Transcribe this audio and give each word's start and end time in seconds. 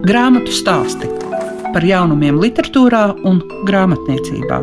Grāmatu 0.00 0.48
stāsti 0.48 1.08
par 1.74 1.84
jaunumiem, 1.84 2.38
literatūrā 2.40 3.02
un 3.28 3.42
grāmatniecībā. 3.68 4.60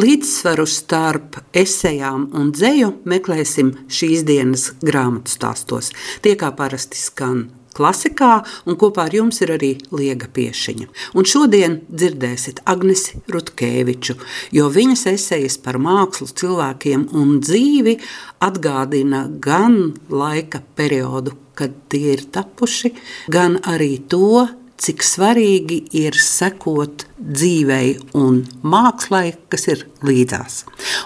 Līdzsvaru 0.00 0.68
starp 0.70 1.40
esejām 1.50 2.28
un 2.38 2.52
dzēju 2.54 2.92
meklēsim 3.10 3.74
šīs 3.90 4.22
dienas 4.28 4.70
grāmatu 4.86 5.34
stāstos. 5.34 5.90
Tie 6.22 6.38
kā 6.38 6.54
parasti 6.54 7.00
skan 7.00 7.48
klasikā, 7.80 8.32
un 8.68 8.76
kopā 8.80 9.08
ar 9.08 9.16
jums 9.16 9.40
ir 9.40 9.54
arī 9.56 9.72
Liega 9.94 10.28
Piešiņa. 10.28 10.88
Un 11.16 11.28
šodien 11.28 11.80
dzirdēsiet 11.88 12.62
Agnesi 12.68 13.22
Rutkēviču, 13.32 14.18
jo 14.56 14.68
viņas 14.72 15.06
esejas 15.14 15.56
par 15.64 15.80
mākslu, 15.80 16.28
cilvēkiem 16.40 17.08
un 17.16 17.38
dzīvi 17.40 17.96
atgādina 18.44 19.26
gan 19.42 19.94
laika 20.12 20.62
periodu, 20.76 21.36
kad 21.56 21.74
tie 21.92 22.14
ir 22.14 22.24
tapuši, 22.32 22.94
gan 23.32 23.58
arī 23.68 23.96
to, 24.08 24.46
cik 24.80 25.04
svarīgi 25.04 25.80
ir 26.00 26.16
sekot 26.16 27.04
dzīvei 27.20 27.98
un 28.16 28.42
mākslai, 28.64 29.34
kas 29.52 29.68
ir 29.68 29.84
līdzās. 30.06 30.62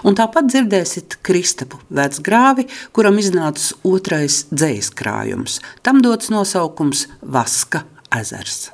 Un 0.07 0.17
tāpat 0.17 0.47
dzirdēsiet 0.51 1.19
Kristapu 1.25 1.81
vecgrāvi, 1.93 2.67
kuram 2.95 3.19
iznācis 3.21 3.73
otrais 3.83 4.45
dzējas 4.53 4.91
krājums. 4.95 5.59
Tam 5.83 6.01
dots 6.05 6.31
nosaukums 6.33 7.07
Vaska 7.21 7.83
ezers. 8.15 8.69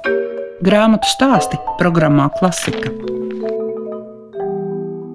Grāmatu 0.61 1.09
stāsti 1.09 1.57
programmā 1.81 2.29
Klasika. 2.37 2.93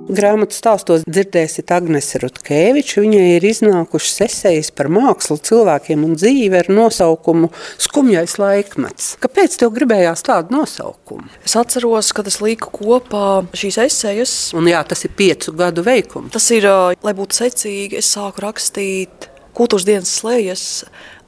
Grāmatu 0.06 0.55
stāstos 0.55 1.02
dzirdēsiet 1.02 1.73
Agnese 1.74 2.20
Rutkēviču. 2.23 3.01
Viņai 3.02 3.24
ir 3.37 3.46
iznākušas 3.48 4.20
esejas 4.29 4.70
par 4.70 4.87
mākslu, 4.92 5.38
cilvēkiem 5.49 6.04
un 6.07 6.15
dzīvi 6.15 6.60
ar 6.60 6.71
nosaukumu 6.71 7.51
Skumjais 7.82 8.37
laikmets. 8.38 9.16
Kāpēc 9.23 9.59
tev 9.59 9.74
gribējās 9.74 10.23
tādu 10.27 10.54
nosaukumu? 10.54 11.27
Es 11.43 11.59
atceros, 11.59 12.12
kad 12.15 12.30
es 12.30 12.38
liku 12.45 12.71
kopā 12.79 13.43
šīs 13.57 13.80
esejas. 13.88 14.37
Un 14.54 14.71
jā, 14.71 14.84
tas 14.87 15.02
ir 15.09 15.15
piecu 15.18 15.57
gadu 15.59 15.82
veikums. 15.87 16.30
Tas 16.37 16.51
ir, 16.54 16.68
lai 17.02 17.16
būtu 17.16 17.43
secīgi, 17.43 17.99
es 17.99 18.12
sāku 18.15 18.46
rakstīt 18.46 19.32
kultūras 19.57 19.87
dienas 19.88 20.12
slējas 20.21 20.62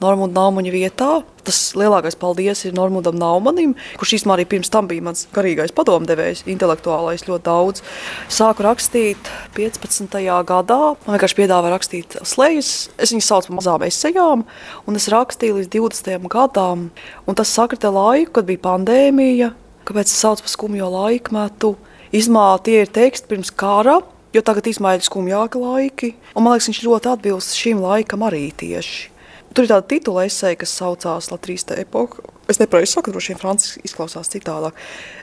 Normūda 0.02 0.36
Naumaņa 0.36 0.72
vietā. 0.72 1.08
Tas 1.46 1.58
lielākais 1.78 2.14
paldies 2.20 2.60
ir 2.68 2.74
Normūdam 2.76 3.16
Naumanim, 3.18 3.72
kurš 3.98 4.18
īstenībā 4.18 4.36
arī 4.36 4.44
pirms 4.50 4.70
tam 4.70 4.86
bija 4.90 5.04
mans 5.06 5.24
garīgais 5.34 5.72
padomdevējs, 5.74 6.44
intelektuālais 6.52 7.24
ļoti 7.26 7.44
daudz. 7.48 7.82
Sāku 8.30 8.66
rakstīt 8.66 9.30
15. 9.56 10.18
gadā. 10.46 10.80
Man 11.06 11.16
vienkārši 11.16 11.38
piedāvāja 11.40 11.74
rakstīt 11.74 12.18
slējas. 12.28 12.72
Es 13.00 13.14
viņus 13.14 13.30
saucu 13.32 13.50
par 13.50 13.58
mazām 13.62 13.86
esejām, 13.88 14.44
un 14.86 15.00
es 15.00 15.08
rakstīju 15.12 15.62
līdz 15.62 15.72
20. 15.78 16.28
gadam. 16.30 16.90
Un 17.26 17.38
tas 17.38 17.54
sakrita 17.54 17.90
laiku, 17.94 18.36
kad 18.38 18.50
bija 18.50 18.62
pandēmija. 18.68 19.54
Kāpēc 19.88 20.12
es 20.12 20.20
saucu 20.20 20.44
par 20.44 20.52
skumjo 20.52 20.92
laikmetu? 20.92 21.74
Izmā 22.12 22.46
tie 22.64 22.82
ir 22.84 22.92
teksti 22.92 23.28
pirms 23.28 23.50
kara, 23.56 23.98
Jo 24.36 24.42
tagad 24.44 24.66
ir 24.68 24.76
skumjāki 24.76 25.60
laiki, 25.62 26.14
un 26.36 26.44
man 26.44 26.56
liekas, 26.56 26.68
viņš 26.68 26.82
ļoti 26.84 27.12
atbilst 27.14 27.56
šim 27.56 27.80
laikam 27.80 28.26
arī 28.28 28.50
tieši. 28.52 29.08
Tur 29.54 29.64
ir 29.64 29.70
tāda 29.70 29.86
titula 29.88 30.26
esēja, 30.28 30.58
kas 30.60 30.74
saucās 30.76 31.30
Latvijas 31.32 31.64
epoha. 31.72 32.20
Es 32.48 32.56
nepareizi 32.60 32.94
saku, 32.94 33.12
droši 33.12 33.34
vien 33.34 33.40
franciski 33.40 33.82
izklausās 33.84 34.30
citādāk. 34.32 34.76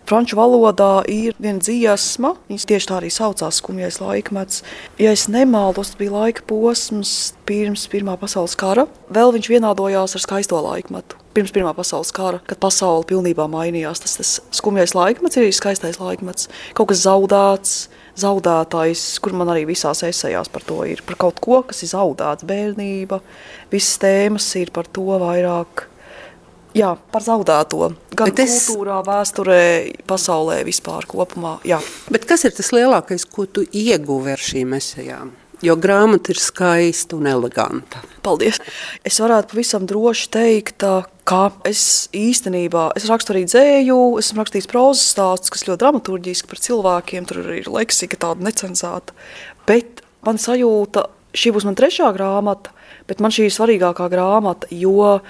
Franču 0.06 0.38
valodā 0.38 1.06
ir 1.10 1.34
viena 1.42 1.58
dziesma, 1.58 2.36
viņas 2.50 2.68
tieši 2.70 2.90
tā 2.90 2.98
arī 3.00 3.10
saucās 3.14 3.62
skumjais 3.62 3.98
laikmets. 3.98 4.62
Ja 5.02 5.14
es 5.16 5.26
nemaldos, 5.32 5.94
tas 5.94 5.98
bija 5.98 6.14
laika 6.14 6.46
posms 6.46 7.34
pirms 7.50 7.88
Pirmā 7.90 8.14
pasaules 8.22 8.54
kara. 8.58 8.86
Vēl 9.10 9.34
viņš 9.38 9.50
vienādojās 9.56 10.14
ar 10.18 10.26
skaisto 10.26 10.62
laikmetu. 10.62 11.18
Pirms 11.34 11.54
Pirmā 11.56 11.74
pasaules 11.78 12.14
kara, 12.14 12.44
kad 12.46 12.62
pasaule 12.62 13.08
pilnībā 13.10 13.50
mainījās, 13.50 14.06
tas, 14.06 14.20
tas 14.22 14.36
skumjais 14.54 14.94
laikmets 14.98 15.40
ir 15.40 15.48
arī 15.48 15.56
skaistais 15.58 15.98
laikmets. 16.02 16.52
Kaut 16.78 16.94
kas 16.94 17.02
zaudēts, 17.08 17.88
zaudētājs, 18.20 19.04
kur 19.24 19.36
man 19.38 19.52
arī 19.54 19.66
visās 19.70 20.04
esejās 20.08 20.52
par 20.52 20.64
to 20.68 20.82
ir. 20.88 21.04
Par 21.08 21.20
kaut 21.26 21.42
ko, 21.44 21.62
kas 21.68 21.84
ir 21.86 21.92
zaudēts, 21.92 22.48
bērnība. 22.48 23.20
Visas 23.74 24.00
tēmas 24.02 24.48
ir 24.60 24.72
par 24.76 24.90
to 24.92 25.08
vairāk. 25.22 25.88
Jā, 26.76 26.92
par 27.12 27.24
zaudēto. 27.24 27.94
Gan 28.20 28.32
Bet 28.32 28.42
es... 28.44 28.58
kultūrā, 28.68 29.00
vēsturē, 29.08 29.62
pasaulē 30.10 30.60
vispār 30.68 31.08
kopumā. 31.08 31.58
Jā. 31.68 31.80
Bet 32.12 32.28
kas 32.28 32.44
ir 32.48 32.56
tas 32.56 32.74
lielākais, 32.76 33.24
ko 33.32 33.48
tu 33.48 33.64
ieguvi 33.72 34.36
ar 34.36 34.44
šīm 34.44 34.76
esejām? 34.76 35.32
Jo 35.64 35.76
grāmata 35.80 36.34
ir 36.34 36.40
skaista 36.42 37.16
un 37.16 37.28
eleganta. 37.30 38.02
Paldies! 38.26 38.60
Es 39.08 39.22
varētu 39.24 39.54
pavisam 39.54 39.86
droši 39.88 40.28
teikt, 40.34 40.84
ka 41.28 41.42
es 41.68 42.10
īstenībā 42.16 42.90
es 43.00 43.08
rakstu 43.08 43.34
arī 43.34 43.46
dzēju, 43.48 44.00
esmu 44.20 44.44
rakstījis 44.44 44.70
prozas 44.72 45.08
stāstus, 45.14 45.54
kas 45.54 45.66
ļoti 45.70 45.82
dramaturģiski 45.86 46.52
par 46.52 46.62
cilvēkiem, 46.68 47.28
tur 47.30 47.42
ir 47.56 47.72
leksika 47.72 48.20
tāda 48.28 48.50
necenzēta. 48.50 49.16
Bet 49.70 50.04
man 50.28 50.42
sajūta, 50.42 51.08
šī 51.38 51.56
būs 51.56 51.68
man 51.70 51.80
trešā 51.80 52.12
grāmata, 52.18 52.76
bet 53.08 53.24
man 53.24 53.32
šī 53.32 53.48
ir 53.48 53.56
svarīgākā 53.56 54.10
grāmata, 54.12 54.68
jo 54.76 55.22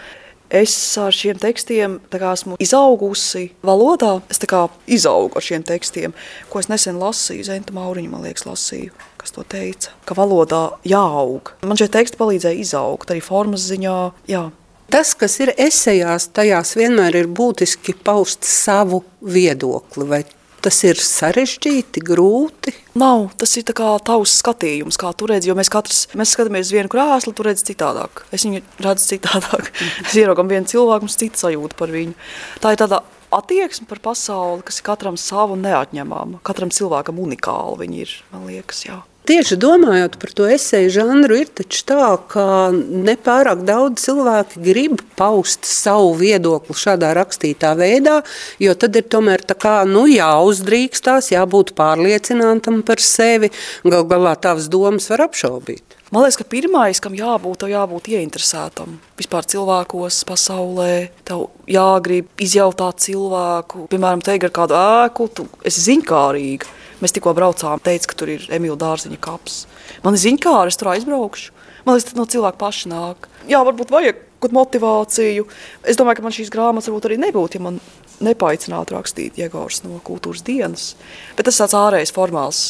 es 0.50 0.74
ar 1.02 1.13
šiem 1.13 1.38
tekstiem 1.42 2.00
esmu 2.16 2.57
izaugusi 2.62 3.52
valodā. 3.66 4.18
Es 4.30 4.42
izaugu 4.88 5.38
ar 5.38 5.46
šiem 5.46 5.66
tekstiem, 5.66 6.18
ko 6.50 6.62
es 6.62 6.72
nesen 6.72 6.97
lasīju. 7.02 7.46
Zenta 7.46 7.75
Mauriņa, 7.75 8.09
man 8.09 8.25
liekas, 8.25 8.50
lasīju 8.50 8.94
kas 9.25 9.34
to 9.34 9.44
teica, 9.50 9.94
ka 10.06 10.13
valodā 10.18 10.68
jāaug. 10.86 11.56
Man 11.66 11.80
šie 11.80 11.90
teksti 11.90 12.19
palīdzēja 12.22 12.62
izaugt 12.62 13.09
arī 13.09 13.24
formas 13.25 13.66
ziņā. 13.72 13.97
Jā. 14.30 14.47
Tas, 14.94 15.16
kas 15.18 15.40
ir 15.41 15.50
esejās, 15.58 16.30
tajās 16.36 16.75
vienmēr 16.78 17.18
ir 17.24 17.30
būtiski 17.34 17.96
paust 18.06 18.46
savu 18.46 19.02
viedokli. 19.25 20.06
Vai 20.06 20.22
tas 20.66 20.78
ir 20.86 21.02
sarežģīti, 21.02 22.03
grūti? 22.06 22.74
Nav, 23.02 23.31
tas 23.41 23.56
ir 23.58 23.66
tavs 23.66 24.38
skatījums, 24.44 25.00
kā 25.02 25.09
tu 25.18 25.30
redzi. 25.30 25.50
Jo 25.50 25.57
mēs 25.57 25.74
katrs 25.74 26.06
mēs 26.13 26.36
skatāmies 26.38 26.69
uz 26.69 26.75
vienu 26.78 26.92
krēslu, 26.94 27.34
tu 27.34 27.47
redzi 27.47 27.66
citādāk. 27.72 28.28
Es 28.30 28.46
viņu 28.46 28.62
redzu 28.86 29.09
citādāk. 29.16 29.74
Es 30.06 30.13
ieraugam 30.22 30.53
vienu 30.53 30.69
cilvēku, 30.69 31.09
mums 31.09 31.18
cits 31.18 31.46
sajūta 31.46 31.81
par 31.81 31.94
viņu. 31.94 32.13
Tā 32.62 32.75
ir 32.75 32.81
tāda 32.81 33.02
attieksme 33.34 33.90
par 33.90 34.03
pasauli, 34.06 34.63
kas 34.69 34.80
ir 34.80 34.88
katram 34.88 35.18
savu 35.18 35.57
neatņemama. 35.59 36.46
Katram 36.46 36.69
cilvēkam 36.74 37.19
unikāli 37.25 37.81
viņi 37.84 38.02
ir, 38.06 38.16
man 38.31 38.47
liekas, 38.53 38.86
jā. 38.88 39.02
Tieši 39.25 39.56
domājot 39.58 40.19
par 40.22 40.31
to 40.38 40.46
esēju 40.53 40.91
žanru, 40.94 41.40
ir 41.41 41.47
tā, 41.58 42.09
ka 42.30 42.44
nepārāk 42.75 43.63
daudz 43.66 44.03
cilvēki 44.03 44.62
grib 44.62 45.02
paust 45.18 45.66
savu 45.66 46.12
viedokli 46.19 46.75
šādā 46.78 47.09
rakstītā 47.18 47.72
veidā, 47.80 48.19
jo 48.62 48.75
tad 48.78 49.00
ir 49.00 49.08
tomēr 49.09 49.41
tā 49.41 49.58
kā, 49.58 49.80
nu, 49.90 50.06
jāuzdrīkstās, 50.12 51.31
jābūt 51.34 51.74
pārliecinātam 51.74 52.84
par 52.86 53.02
sevi, 53.02 53.50
gal 53.81 54.06
galā 54.06 54.36
tavas 54.38 54.69
domas 54.69 55.09
var 55.09 55.25
apšaubīt. 55.25 55.97
Man 56.13 56.22
liekas, 56.22 56.38
ka 56.38 56.46
pirmais, 56.46 57.02
kam 57.02 57.18
jābūt, 57.18 57.63
tev 57.63 57.74
jābūt 57.74 58.13
ieinteresētam 58.13 59.00
vispār 59.18 59.50
cilvēkos, 59.50 60.22
pasaulē. 60.30 60.92
Tev 61.25 61.47
jāgrib 61.66 62.30
izjautāt 62.46 63.02
cilvēku, 63.07 63.88
piemēram, 63.90 64.22
teikt 64.22 64.52
ar 64.52 64.53
kādu 64.53 64.78
ēku, 64.78 65.31
tu 65.34 65.50
esi 65.66 65.90
ziņkārīga. 65.90 66.69
Mēs 67.03 67.16
tikko 67.16 67.33
braucām, 67.35 67.81
teica, 67.83 68.07
ka 68.11 68.17
tur 68.19 68.31
ir 68.31 68.45
Emīļa 68.56 68.78
dārziņa 68.79 69.19
kaps. 69.23 69.66
Man 70.06 70.16
ir 70.16 70.23
ziņkāri, 70.23 70.72
es 70.72 70.79
tur 70.79 70.94
aizbraukšu. 70.94 71.51
Man 71.85 71.97
liekas, 71.97 72.07
tas 72.09 72.17
no 72.17 72.25
cilvēka 72.29 72.59
paša 72.61 72.91
nāk. 72.91 73.28
Jā, 73.50 73.59
varbūt 73.67 73.91
vajag 73.94 74.22
kaut 74.39 74.47
kādu 74.47 74.57
motivāciju. 74.57 75.45
Es 75.83 76.00
domāju, 76.00 76.19
ka 76.19 76.25
man 76.25 76.35
šīs 76.35 76.51
grāmatas 76.53 76.89
varbūt 76.89 77.09
arī 77.09 77.19
nebūtu, 77.22 77.59
ja 77.59 77.66
man 77.67 77.79
nepaicinātu 78.23 78.95
rakstīt 78.95 79.39
Jēgors 79.39 79.83
no 79.85 80.00
kultūras 80.06 80.44
dienas. 80.45 80.94
Bet 81.38 81.50
tas 81.50 81.59
tāds 81.61 81.75
ārējs 81.78 82.13
formāls. 82.16 82.63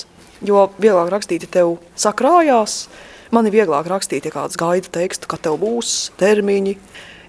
Jo 0.45 0.67
vieglāk 0.81 1.09
rakstīt, 1.13 1.45
ja 1.45 1.53
tev 1.61 1.77
sakrājās, 1.99 2.85
man 3.33 3.47
ir 3.47 3.55
vieglāk 3.55 3.87
rakstīt, 3.89 4.27
ja 4.27 4.33
kāds 4.33 4.59
gaida 4.59 4.91
tekstu, 4.91 5.29
ka 5.31 5.39
tev 5.41 5.59
būs 5.61 6.11
termiņi. 6.19 6.75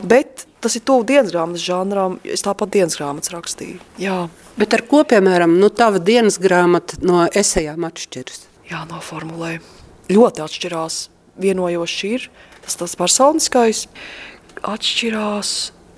Bet 0.03 0.47
tas 0.65 0.77
ir 0.77 0.85
tuvu 0.87 1.07
dienas 1.09 1.33
grāmatas 1.33 1.65
žanram. 1.65 2.19
Es 2.25 2.45
tāpat 2.45 2.73
dienas 2.75 2.99
grāmatas 2.99 3.33
rakstīju. 3.33 3.79
Jā. 4.03 4.27
Bet 4.59 4.75
ar 4.77 4.85
ko, 4.89 5.03
piemēram, 5.09 5.57
nu, 5.61 5.71
tava 5.71 6.01
dienas 6.03 6.41
grāmata 6.43 6.99
no 7.05 7.25
esejām 7.27 7.87
atšķiras? 7.89 8.47
Jā, 8.71 8.83
noformulē. 8.91 9.57
Ļoti 10.13 10.45
atšķirās. 10.45 11.01
Vienojoši 11.41 12.13
ir 12.17 12.29
tas, 12.65 12.77
tas 12.81 12.97
personiskais. 12.99 13.87
Atšķirās 14.67 15.53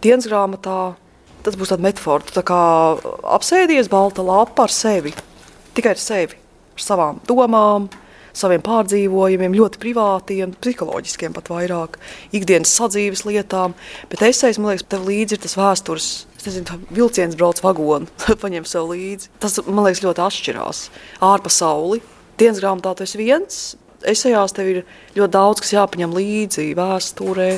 dienas 0.05 0.29
grāmatā. 0.29 0.81
Tas 1.47 1.57
būs 1.57 1.71
tāds 1.71 1.85
metafors, 1.85 2.33
tā 2.35 2.43
kā 2.45 2.59
apsēdies 3.37 3.89
balta 3.89 4.25
lapa 4.27 4.67
ar 4.67 4.75
sevi. 4.75 5.15
Tikai 5.77 5.95
ar 5.95 6.01
sevi, 6.03 6.37
ar 6.75 6.83
savām 6.83 7.21
domām, 7.31 7.87
saviem 8.39 8.63
pārdzīvojumiem, 8.65 9.57
ļoti 9.59 9.81
privātiem, 9.83 10.55
psiholoģiskiem 10.63 11.35
pat 11.37 11.51
vairāk, 11.53 11.99
ikdienas 12.37 12.75
sadzīves 12.79 13.25
lietām. 13.29 13.75
Bet 14.13 14.23
esejs, 14.29 14.61
man 14.61 14.73
liekas, 14.73 14.87
tev 14.91 15.09
līdzi 15.09 15.37
ir 15.37 15.43
tas 15.45 15.59
vēstures. 15.59 16.09
Es 16.39 16.47
nezinu, 16.47 16.79
vilciens 16.95 17.35
brauc 17.39 17.61
vagonu, 17.65 18.07
paņem 18.45 18.69
sev 18.69 18.93
līdzi. 18.93 19.35
Tas, 19.43 19.59
man 19.67 19.89
liekas, 19.89 20.05
ļoti 20.07 20.25
atšķirās. 20.29 20.87
Ārpasauli. 21.33 22.01
Dienas 22.39 22.63
grāmatā 22.63 22.95
tas 23.01 23.17
viens, 23.19 23.63
Esejās 24.07 24.55
tev 24.55 24.69
ir 24.71 24.77
ļoti 25.17 25.33
daudz, 25.35 25.63
kas 25.65 25.73
jāpaņem 25.75 26.13
līdzi 26.15 26.69
vēsturē, 26.79 27.49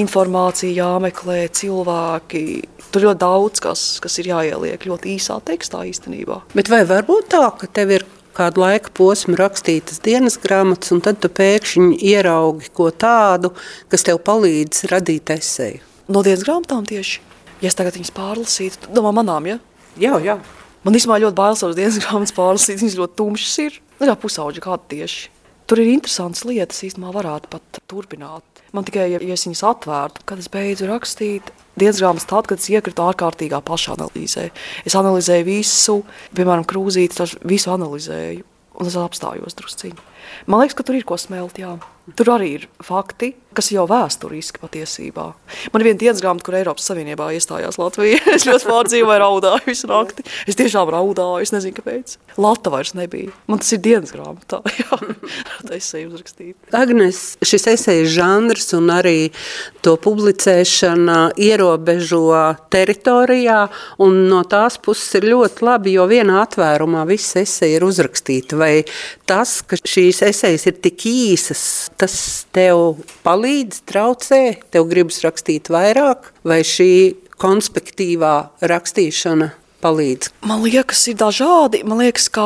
informācija 0.00 0.72
jāmeklē, 0.74 1.44
cilvēki. 1.54 2.44
Tur 2.90 3.06
ļoti 3.06 3.22
daudz 3.22 3.62
kas, 3.62 3.84
kas 4.02 4.18
ir 4.18 4.32
jāieliek 4.32 4.86
ļoti 4.90 5.14
īsā 5.14 5.38
tekstā 5.46 5.84
īstenībā. 5.86 6.40
Bet 6.58 6.70
vai 6.72 6.82
var 6.90 7.06
būt 7.06 7.30
tā, 7.36 7.44
ka 7.60 7.70
tev 7.70 7.94
ir 7.94 8.06
kādu 8.36 8.62
laika 8.64 8.92
posmu 8.96 9.36
rakstītas 9.38 10.02
dienas 10.04 10.38
grāmatas, 10.40 10.92
un 10.94 11.02
tad 11.04 11.20
tu 11.22 11.30
pēkšņi 11.32 11.98
ieraugi 12.12 12.70
ko 12.76 12.90
tādu, 12.90 13.52
kas 13.92 14.06
tev 14.06 14.22
palīdz 14.26 14.86
radīt 14.92 15.32
esēju? 15.34 15.82
No 16.10 16.24
dienas 16.26 16.46
grāmatām 16.46 16.86
tieši. 16.88 17.20
Ja 17.60 17.68
es 17.68 17.76
tagad 17.76 17.98
viņas 17.98 18.14
pārlasītu, 18.16 18.90
domā 18.96 19.12
manām, 19.14 19.46
ja? 19.50 19.58
Jā, 20.00 20.16
jā. 20.24 20.38
Man 20.86 20.96
īstenībā 20.96 21.18
ļoti 21.26 21.36
bail 21.36 21.58
savas 21.60 21.76
dienas 21.76 21.98
grāmatas 22.00 22.32
pārlasīt, 22.36 22.80
viņas 22.80 22.96
ļoti 23.02 23.18
tumšas 23.20 23.58
ir. 23.66 23.76
Nu, 23.98 24.08
kā 24.08 24.16
pusauģi 24.22 24.64
kāda 24.64 24.86
tieši. 24.94 25.28
Tur 25.68 25.82
ir 25.82 25.90
interesantas 25.92 26.46
lietas, 26.48 26.80
īstenībā 26.86 27.12
varētu 27.14 27.50
pat 27.52 27.82
turpināt. 27.90 28.62
Man 28.74 28.86
tikai, 28.86 29.10
ja, 29.12 29.20
ja 29.20 29.36
es 29.36 29.44
viņas 29.46 29.62
atvērtu, 29.68 30.24
kad 30.26 30.40
es 30.40 30.48
beidzu 30.50 30.88
rakstīt, 30.88 31.52
dienas 31.78 32.00
grāmatas 32.02 32.28
tad, 32.30 32.48
kad 32.50 32.60
es 32.60 32.70
iekritu 32.72 33.04
ārkārtīgā 33.06 33.62
pašanalīzē. 33.66 34.48
Es 34.88 34.96
analizēju 34.98 35.48
visu, 35.48 36.00
piemēram, 36.36 36.66
krūzīti, 36.68 37.20
tas 37.22 37.36
visu 37.46 37.72
analizēju, 37.74 38.46
un 38.80 38.90
es 38.90 38.98
apstājos 38.98 39.58
drusciņi. 39.58 40.09
Man 40.46 40.62
liekas, 40.62 40.78
ka 40.78 40.86
tur 40.86 40.98
ir 40.98 41.06
ko 41.08 41.18
smelt, 41.20 41.60
jā. 41.60 41.76
Tur 42.16 42.32
arī 42.34 42.54
ir 42.56 42.66
fakti, 42.82 43.34
kas 43.54 43.68
jau 43.74 43.84
vēsturiski 43.90 44.60
patiesībā. 44.62 45.24
Man 45.70 45.82
ir 45.82 45.88
viena 45.88 46.00
dienas 46.00 46.22
grāmata, 46.22 46.46
kur 46.46 46.56
Eiropas 46.58 46.86
Savienībā 46.90 47.28
iestājās 47.36 47.78
Latvija. 47.80 48.18
Es 48.36 48.46
ļoti 48.48 48.66
pārdzīvoju, 48.66 49.20
raudāju 49.20 49.66
visu 49.66 49.90
nakti. 49.90 50.24
Es 50.48 50.58
tiešām 50.58 50.90
raudāju, 50.94 51.42
es 51.44 51.52
nezinu, 51.54 51.74
kāpēc. 51.76 52.16
Lata 52.40 52.72
vairs 52.72 52.94
nebija. 52.98 53.34
Man 53.50 53.60
tas 53.62 53.72
ir 53.74 53.82
dienas 53.84 54.14
grāmatā. 54.14 54.62
Jā, 54.80 54.98
tas 55.66 55.90
ir 55.98 56.08
uzrakstīt. 56.08 56.56
Agnes, 56.76 57.20
šis 57.46 57.68
esejas 57.74 58.10
žanrs 58.14 58.70
un 58.78 58.90
arī 58.94 59.30
to 59.84 59.96
publicēšana 60.00 61.18
ierobežo 61.40 62.22
teritorijā, 62.72 63.60
un 64.02 64.24
no 64.30 64.42
tās 64.50 64.78
puses 64.82 65.20
ir 65.20 65.28
ļoti 65.30 65.66
labi, 65.66 65.94
jo 65.98 66.06
vienā 66.10 66.40
atvērumā 66.46 67.04
viss 67.10 67.38
eseja 67.38 67.78
ir 67.78 67.86
uzrakstīta. 67.86 68.58
Vai 68.60 68.72
tas, 69.30 69.60
ka 69.66 69.78
šīs 70.10 70.26
esejas 70.26 70.66
ir 70.66 70.78
tik 70.82 71.06
īsas, 71.06 71.62
tas 71.98 72.14
tev 72.54 72.98
palīdz, 73.24 73.82
traucē, 73.86 74.42
tev 74.72 74.88
gribas 74.90 75.20
rakstīt 75.22 75.70
vairāk, 75.70 76.32
vai 76.42 76.60
šī 76.66 77.14
konspektīvā 77.40 78.34
rakstīšana 78.66 79.52
palīdz? 79.80 80.32
Man 80.50 80.64
liekas, 80.64 81.06
ir 81.08 81.16
dažādi. 81.20 81.84
Man 81.86 82.02
liekas, 82.02 82.26
ka 82.32 82.44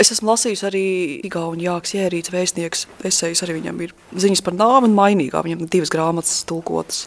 es 0.00 0.14
esmu 0.16 0.32
lasījis 0.32 0.64
arī 0.66 0.86
Igaunijas 1.28 1.92
Jānis 1.92 1.94
Jērīts, 1.98 2.34
vēstnieks. 2.34 2.86
Esejas 3.04 3.44
arī 3.44 3.60
viņam 3.60 3.84
ir 3.84 3.94
ziņas 4.24 4.44
par 4.46 4.56
nāvi 4.56 4.88
un 4.88 4.96
mainīgā. 4.96 5.44
Viņam 5.44 5.68
divas 5.70 5.92
grāmatas 5.92 6.40
tulkotas. 6.48 7.04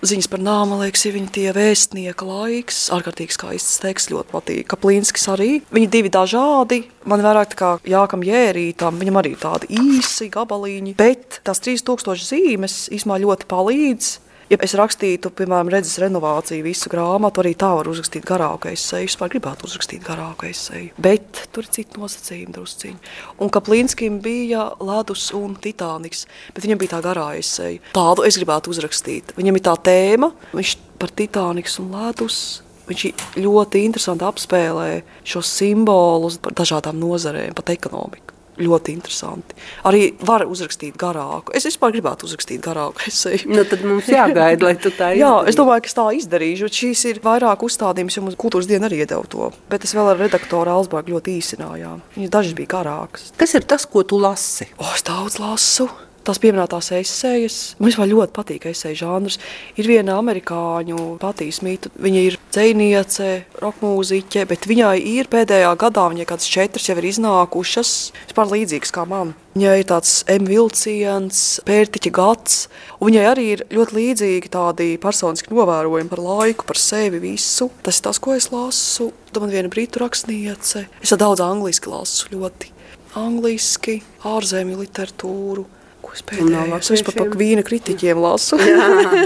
Ziņas 0.00 0.30
par 0.32 0.40
nāmu, 0.40 0.78
liekas, 0.80 1.02
ir 1.04 1.12
viņa 1.18 1.28
tie 1.34 1.50
vēstnieka 1.52 2.24
laiks. 2.24 2.78
Ārkārtīgi 2.96 3.34
skaists 3.36 3.82
teksts, 3.82 4.08
ļoti 4.08 4.32
patīk. 4.32 4.62
Kaplīnskis 4.72 5.28
arī. 5.28 5.48
Viņi 5.76 5.90
divi 5.92 6.12
dažādi. 6.14 6.78
Man 7.04 7.20
vairāk 7.20 7.52
kā 7.58 7.74
Jākam 7.84 8.24
Jērītam, 8.24 8.96
viņam 8.96 9.20
arī 9.20 9.34
tādi 9.36 9.68
īsi 9.76 10.30
gabaliņi. 10.32 10.96
Bet 10.96 11.42
tās 11.44 11.60
3000 11.60 12.16
zīmes 12.30 12.78
īsumā 12.96 13.20
ļoti 13.20 13.48
palīdz 13.50 14.10
Ja 14.50 14.56
es 14.66 14.72
rakstītu, 14.74 15.30
piemēram, 15.38 15.68
redzes 15.70 16.00
renovāciju, 16.02 16.64
visu 16.66 16.90
grāmatu, 16.90 17.38
arī 17.38 17.52
tā 17.54 17.68
var 17.78 17.86
uzrakstīt 17.86 18.24
garāku 18.26 18.72
eseju. 18.72 19.06
Es 19.06 19.14
gribētu 19.14 19.68
uzrakstīt 19.68 20.02
garāku 20.02 20.48
eseju, 20.48 20.88
bet 20.98 21.44
tur 21.54 21.68
ir 21.68 21.70
citi 21.76 22.00
nosacījumi 22.02 22.56
drusciņi. 22.56 23.12
Un 23.38 23.52
Kaplīnskim 23.54 24.16
bija 24.24 24.64
ledus 24.82 25.28
un 25.38 25.54
titāniks, 25.54 26.24
bet 26.56 26.66
viņam 26.66 26.80
bija 26.82 26.96
tā 26.96 27.00
garā 27.04 27.28
eseja. 27.38 27.78
Tādu 27.94 28.26
es 28.26 28.40
gribētu 28.40 28.74
uzrakstīt. 28.74 29.30
Viņam 29.38 29.60
ir 29.60 29.64
tā 29.70 29.76
tēma, 29.86 30.32
viņš 30.50 30.74
par 30.98 31.14
titāniks 31.22 31.78
un 31.84 31.94
ledus. 31.94 32.40
Viņš 32.90 33.38
ļoti 33.38 33.84
interesanti 33.86 34.26
apspēlē 34.26 34.90
šos 35.22 35.54
simbolus 35.60 36.42
par 36.42 36.58
dažādām 36.58 36.98
nozarēm, 36.98 37.54
pat 37.54 37.70
ekonomiku 37.78 38.39
ļoti 38.64 38.94
interesanti. 38.96 39.56
Arī 39.88 40.02
var 40.26 40.44
uzrakstīt 40.48 40.98
garāku. 41.00 41.54
Es 41.56 41.66
vispār 41.68 41.94
gribētu 41.96 42.28
uzrakstīt 42.28 42.62
garāku 42.64 43.06
esēju. 43.10 43.50
Nu, 43.50 43.64
tad 43.68 43.84
mums 43.86 44.10
jāgaida, 44.10 44.68
lai 44.68 44.74
tu 44.76 44.92
tā 44.92 45.12
izdarītu. 45.14 45.22
Jā, 45.24 45.32
es 45.50 45.58
domāju, 45.58 45.84
ka 45.84 45.92
es 45.92 45.98
tā 45.98 46.06
izdarīšu. 46.18 46.70
Šīs 46.80 47.06
ir 47.12 47.22
vairāk 47.24 47.64
uzstādījums, 47.66 48.18
jo 48.18 48.26
mums 48.26 48.38
kultūras 48.40 48.68
diena 48.70 48.90
arī 48.90 49.02
iedeva 49.04 49.24
to. 49.30 49.50
Bet 49.72 49.86
es 49.88 49.96
vēl 49.96 50.12
ar 50.12 50.20
redaktoru 50.20 50.74
Alsbergu 50.76 51.16
ļoti 51.16 51.38
īsinājām. 51.40 52.04
Viņas 52.18 52.36
dažas 52.36 52.58
bija 52.58 52.74
garākas. 52.78 53.32
Kas 53.40 53.56
ir 53.58 53.66
tas, 53.68 53.88
ko 53.88 54.04
tu 54.04 54.20
lasi? 54.20 54.70
O, 54.78 54.88
es 54.94 55.04
daudz 55.06 55.40
lasu 55.42 55.88
tās 56.26 56.40
pieminētās 56.42 56.90
esejas. 56.98 57.58
Man 57.78 57.90
vispār 57.90 58.10
ļoti 58.10 58.34
patīk 58.36 58.66
eseju 58.70 58.98
žanrs. 59.02 59.38
Ir 59.80 59.88
viena 59.90 60.18
amerikāņu 60.20 61.16
patīsmīta. 61.22 61.92
Viņa 62.00 62.24
ir 62.28 62.38
dzēniece, 62.52 63.28
rokmūziķe, 63.62 64.46
bet 64.50 64.66
viņai 64.70 64.96
ir 65.16 65.30
pēdējā 65.32 65.74
gadā, 65.80 66.08
viņai 66.12 66.28
kādas 66.28 66.50
četras 66.50 66.88
jau 66.90 66.98
ir 67.00 67.08
iznākušas, 67.10 67.94
vispār 68.30 68.52
līdzīgas 68.54 68.94
kā 68.94 69.06
man. 69.08 69.34
Viņai 69.56 69.76
ir 69.80 69.86
tāds 69.90 70.12
emvilciens, 70.30 71.38
pērtiķa 71.66 72.12
gads, 72.14 72.58
un 73.00 73.10
viņai 73.10 73.24
arī 73.32 73.46
ir 73.56 73.64
ļoti 73.74 73.96
līdzīgi 73.96 74.52
tādi 74.54 74.92
personiski 75.02 75.50
novērojumi 75.56 76.12
par 76.12 76.22
laiku, 76.22 76.68
par 76.68 76.78
sevi 76.78 77.18
visu. 77.22 77.66
Tas 77.82 77.98
ir 77.98 78.06
tas, 78.06 78.22
ko 78.22 78.36
es 78.38 78.52
lasu. 78.54 79.10
Tad 79.30 79.42
man 79.42 79.50
viena 79.54 79.70
brītu 79.72 80.02
rakstniece. 80.02 80.86
Es 81.02 81.14
daudz 81.18 81.42
angliski 81.42 81.90
lasu, 81.90 82.30
ļoti 82.34 82.70
angliski, 83.18 84.00
ārzemju 84.26 84.78
literatūru. 84.84 85.66
Es 86.14 86.22
pēdējo? 86.26 86.78
Es 86.78 86.92
vispār 86.92 87.16
par 87.18 87.34
vīna 87.40 87.64
kritiķiem 87.66 88.20
lasu. 88.20 88.58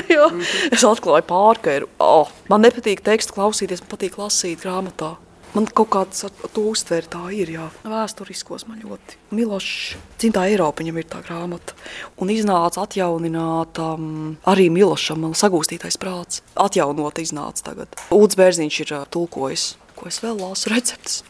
es 0.75 0.85
atklāju 0.85 1.27
pārkairu. 1.29 1.91
Oh, 2.03 2.33
man 2.53 2.65
nepatīk 2.67 3.05
tekstu 3.05 3.37
klausīties, 3.37 3.85
man 3.85 3.93
patīk 3.95 4.19
lasīt 4.21 4.65
grāmatā. 4.65 5.15
Man 5.55 5.69
kaut 5.71 5.87
kāds 5.95 6.25
to 6.51 6.63
uztver, 6.67 7.07
tā 7.07 7.29
ir. 7.31 7.53
Jā. 7.55 7.69
Vēsturiskos 7.87 8.65
man 8.67 8.81
ļoti. 8.83 9.21
Milošs, 9.39 9.95
Cintā 10.19 10.49
Eiropa 10.51 10.83
viņam 10.83 10.99
ir 10.99 11.07
tā 11.13 11.21
grāmata. 11.23 11.77
Un 12.19 12.33
iznāca 12.35 12.83
atjaunināta 12.83 13.93
um, 13.95 14.35
arī 14.51 14.67
Milošam, 14.75 15.23
man 15.23 15.39
sagūstītais 15.39 16.01
prāts. 16.03 16.43
Atjaunot 16.59 17.23
iznāca 17.23 17.71
tagad. 17.71 17.95
Ulds 18.15 18.35
Bērziņš 18.41 18.81
ir 18.83 18.95
uh, 18.99 19.07
tulkojis 19.15 19.69
ko 20.05 20.13
es 20.13 20.21
vēl 20.21 20.37
lasu 20.37 20.69
receptes. 20.69 21.23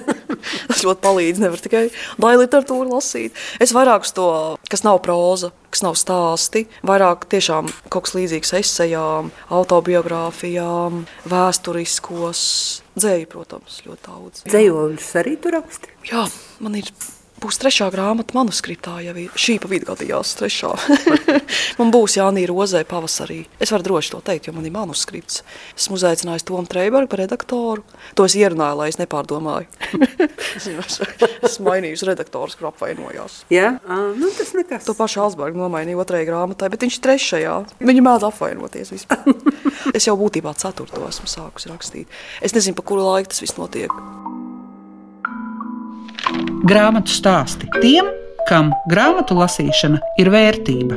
Tas 0.70 0.80
ļoti 0.80 1.02
palīdz. 1.04 1.40
Nevar 1.42 1.60
tikai 1.60 1.82
daļu 2.20 2.40
literatūru 2.40 2.94
lasīt. 2.94 3.36
Es 3.60 3.74
vairāk 3.76 4.06
uz 4.06 4.14
to, 4.16 4.28
kas 4.72 4.84
nav 4.86 5.02
próza, 5.04 5.50
kas 5.74 5.84
nav 5.84 5.98
stāsti, 6.00 6.64
vairāk 6.86 7.26
tiešām 7.32 7.68
kaut 7.92 8.06
kas 8.06 8.14
līdzīgs 8.16 8.54
esejām, 8.60 9.28
autobiogrāfijām, 9.52 11.04
vēsturiskos 11.28 12.46
dzēju, 12.96 13.28
protams, 13.34 13.82
ļoti 13.84 14.08
daudz. 14.08 14.46
Dzējoļus 14.48 15.10
arī 15.20 15.36
tur 15.44 15.58
raksti? 15.58 15.92
Jā, 16.08 16.24
man 16.64 16.80
ir 16.80 16.88
būs 17.44 17.60
trešā 17.60 17.90
grāmata 17.92 18.36
manuskriptā, 18.36 18.96
jau 19.04 19.14
šī 19.36 19.58
pa 19.60 19.68
vidu 19.68 19.88
gadījās 19.90 20.32
trešā. 20.38 20.72
man 21.80 21.92
būs 21.92 22.16
Jānija 22.16 22.48
Rozē 22.48 22.84
pavasarī. 22.88 23.42
Es 23.62 23.72
varu 23.74 23.84
droši 23.88 24.14
to 24.14 24.20
teikt, 24.24 24.48
jo 24.48 24.54
man 24.56 24.64
ir 24.64 24.72
manuskripts. 24.74 25.42
Esmu 25.76 25.98
uzaicinājis 25.98 26.46
Tomu 26.48 26.64
Treibergu 26.70 27.10
par 27.12 27.20
redaktoru. 27.24 27.84
To 28.16 28.26
es 28.28 28.36
ierunāju, 28.38 28.78
lai 28.80 28.88
es 28.92 29.00
nepārdomāju. 29.00 29.68
es 30.56 30.68
esmu 30.70 31.68
mainījis 31.68 32.06
redaktors, 32.08 32.56
kur 32.58 32.70
apvainojās. 32.70 33.42
Jā, 33.52 33.74
nu 34.16 34.32
tas 34.38 34.54
nekas. 34.56 34.86
To 34.88 34.96
pašu 34.96 35.24
Alsbergu 35.26 35.60
nomainīju 35.60 36.00
otrajā 36.04 36.30
grāmatā, 36.30 36.70
bet 36.72 36.86
viņš 36.86 37.00
trešajā. 37.04 37.58
Viņa 37.84 38.06
mēdz 38.08 38.28
apvainoties 38.30 38.94
vispār. 38.94 39.28
es 39.96 40.08
jau 40.08 40.16
būtībā 40.20 40.56
ceturto 40.60 41.04
esmu 41.10 41.28
sākus 41.30 41.68
rakstīt. 41.72 42.22
Es 42.44 42.56
nezinu, 42.56 42.78
pa 42.78 42.86
kuru 42.86 43.04
laiku 43.10 43.34
tas 43.34 43.44
viss 43.44 43.60
notiek. 43.60 43.92
Grāmatu 46.64 47.12
stāsti 47.12 47.68
tiem, 47.82 48.08
kam 48.48 48.72
grāmatu 48.90 49.36
lasīšana 49.36 50.00
ir 50.20 50.32
vērtība. 50.32 50.96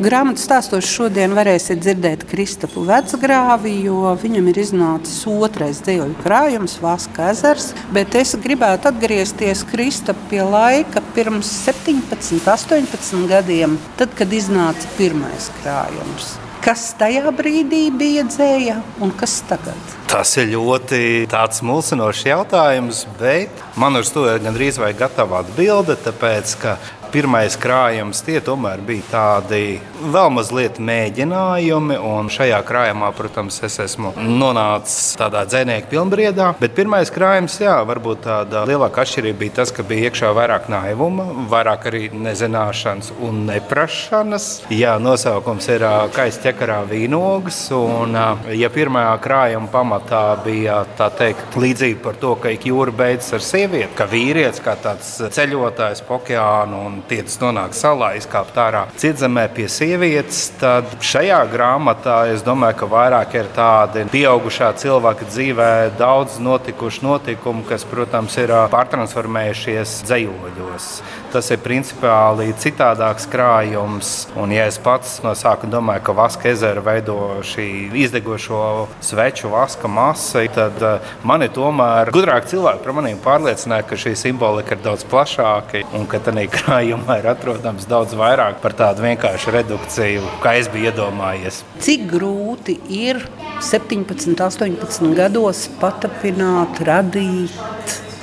Grāmatā 0.00 0.40
stāstos 0.40 0.86
šodien 0.88 1.34
varēsiet 1.36 1.82
dzirdēt 1.82 2.22
Kristapu 2.30 2.86
Vecgrāvi, 2.88 3.74
jo 3.84 4.14
viņam 4.22 4.46
ir 4.48 4.60
iznācis 4.62 5.26
otrais 5.28 5.82
dzīvoļu 5.84 6.16
krājums, 6.22 6.78
Vaska 6.80 7.28
ezers. 7.34 7.74
Bet 7.92 8.16
es 8.16 8.32
gribētu 8.40 8.88
atgriezties 8.88 9.60
Kristapam 9.68 10.30
pie 10.30 10.40
laika 10.40 11.04
pirms 11.12 11.50
17, 11.66 12.40
18 12.48 13.26
gadiem, 13.28 13.76
tad, 14.00 14.16
kad 14.16 14.32
iznāca 14.32 14.88
pirmais 14.96 15.50
krājums. 15.60 16.38
Kas 16.60 16.90
tajā 17.00 17.30
brīdī 17.32 17.86
bija 17.88 18.20
dzēja 18.28 18.74
un 19.00 19.14
kas 19.16 19.38
tagad? 19.48 19.94
Tas 20.10 20.34
ir 20.36 20.50
ļoti 20.52 21.24
mulsinošs 21.64 22.26
jautājums, 22.26 23.06
bet 23.16 23.62
man 23.80 23.96
uz 23.96 24.10
to 24.12 24.26
ir 24.28 24.42
gandrīz 24.44 24.76
vai 24.82 24.90
gatava 24.92 25.40
atbilde. 25.40 25.96
Tāpēc, 26.04 26.52
ka 26.60 26.74
pirmais 27.12 27.56
krājums, 27.60 28.22
tie 28.24 28.38
tomēr 28.44 28.80
bija 28.86 29.06
tādi 29.10 29.80
vēl 30.00 30.30
mazliet 30.32 30.78
mēģinājumi. 30.82 31.98
Un 32.10 32.30
šajā 32.32 32.60
krājumā, 32.66 33.10
protams, 33.16 33.60
es 33.66 33.78
esmu 33.82 34.12
nonācis 34.16 35.16
tādā 35.20 35.42
dzīsnieku 35.48 35.90
pilnbriedā. 35.90 36.52
Bet 36.60 36.76
pirmais 36.78 37.10
krājums, 37.12 37.58
jā, 37.62 37.76
varbūt 37.88 38.24
tāda 38.26 38.64
lielāka 38.68 39.04
atšķirība 39.04 39.40
bija 39.42 39.56
tas, 39.60 39.72
ka 39.74 39.84
bija 39.86 40.08
iekšā 40.10 40.32
vairāk 40.36 40.70
naivuma, 40.72 41.26
vairāk 41.50 41.88
arī 41.90 42.02
nezināšanas 42.14 43.12
un 43.26 43.44
neprašanas. 43.50 44.48
Jā, 44.74 44.96
nosaukums 45.02 45.68
ir 45.72 45.84
Kaisa 46.14 46.44
ķekarā 46.46 46.80
vīnogas. 46.90 47.60
Un, 47.76 48.16
ja 48.56 48.72
pirmajā 48.72 49.12
krājuma 49.24 49.70
pamatā 49.72 50.24
bija 50.44 50.80
tā 50.98 51.10
teikt 51.20 51.58
līdzība 51.60 52.04
par 52.06 52.20
to, 52.22 52.34
ka 52.40 52.54
ik 52.54 52.68
jūra 52.70 52.94
beidzas 52.94 53.38
ar 53.38 53.46
sievieti, 53.46 53.92
ka 53.98 54.08
vīrietis 54.10 54.62
kā 54.64 54.76
tāds 54.80 55.16
ceļotājs 55.34 56.04
pa 56.06 56.18
okeānu 56.20 56.84
un 56.86 56.99
tiec 57.08 57.32
nonāk 57.42 57.74
salā, 57.76 58.12
izkāpt 58.18 58.58
ārā 58.60 58.84
cietzemē 59.00 59.46
pie 59.54 59.68
sievietes, 59.70 60.42
tad 60.60 60.90
šajā 61.04 61.40
grāmatā 61.52 62.18
es 62.34 62.44
domāju, 62.46 62.80
ka 62.82 62.90
vairāk 62.90 63.36
ir 63.38 63.50
tādi 63.56 64.04
pieaugušā 64.12 64.72
cilvēka 64.80 65.28
dzīvē 65.30 65.70
daudz 65.98 66.38
notikuši 66.42 67.04
notikumi, 67.06 67.64
kas, 67.68 67.86
protams, 67.88 68.36
ir 68.40 68.52
pārtransformējušies 68.72 70.00
dzējoļos. 70.08 70.90
Tas 71.30 71.50
ir 71.54 71.60
principiāli 71.62 72.50
citādāks 72.58 73.28
krājums. 73.30 74.14
Un, 74.40 74.50
ja 74.54 74.66
es 74.66 74.80
pats 74.82 75.20
no 75.24 75.36
sākuma 75.38 75.76
domāju, 75.76 76.04
ka 76.08 76.16
Vaska 76.18 76.50
ezera 76.50 76.82
veido 76.84 77.16
šī 77.46 77.68
izdegošo 78.02 78.88
sveču 79.04 79.50
vaska 79.52 79.88
masa, 79.88 80.42
tad 80.54 80.80
mani 81.26 81.48
tomēr 81.52 82.10
gudrāk 82.14 82.48
cilvēki 82.50 82.84
par 82.84 82.96
maniem 82.96 83.20
pārliecināja, 83.22 83.86
ka 83.86 83.98
šī 84.00 84.14
simbolika 84.18 84.76
ir 84.76 84.82
daudz 84.84 85.04
plašāka 85.10 85.84
un 85.96 86.06
ka 86.10 86.20
tādā 86.22 86.46
krājumā 86.90 87.20
ir 87.20 87.28
atrodams 87.30 87.86
daudz 87.86 88.14
vairāk 88.18 88.60
par 88.62 88.74
tādu 88.74 89.04
vienkāršu 89.04 89.52
redukciju, 89.54 90.22
kā 90.42 90.56
es 90.58 90.68
biju 90.68 90.90
iedomājies. 90.90 91.62
Cik 91.78 92.08
grūti 92.10 92.80
ir 92.90 93.22
17, 93.62 94.34
18 94.34 95.14
gados 95.14 95.68
patapināt, 95.80 96.82
radīt? 96.82 97.54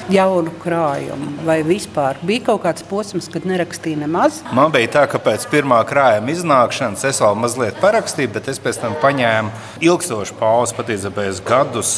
jaunu 0.07 0.53
krājumu? 0.61 1.33
Vai 1.43 1.57
vispār 1.67 2.15
bija 2.23 2.45
kaut 2.45 2.61
kāds 2.63 2.85
posms, 2.87 3.27
kad 3.31 3.43
nerakstīja 3.47 3.99
nemaz? 4.05 4.39
Man 4.55 4.71
bija 4.71 4.87
tā, 4.93 5.03
ka 5.11 5.19
pēc 5.19 5.47
pirmā 5.51 5.81
krājuma 5.87 6.31
iznākšanas 6.31 7.03
es 7.09 7.19
vēl 7.23 7.35
mazliet 7.35 7.81
parakstīju, 7.83 8.31
bet 8.37 8.47
es 8.47 8.61
pēc 8.63 8.79
tam 8.85 8.95
paņēmu 9.03 9.51
ilgstošu 9.83 10.37
pauzi, 10.39 10.77
patiesībā 10.79 11.27
es 11.27 11.43
gadus, 11.43 11.93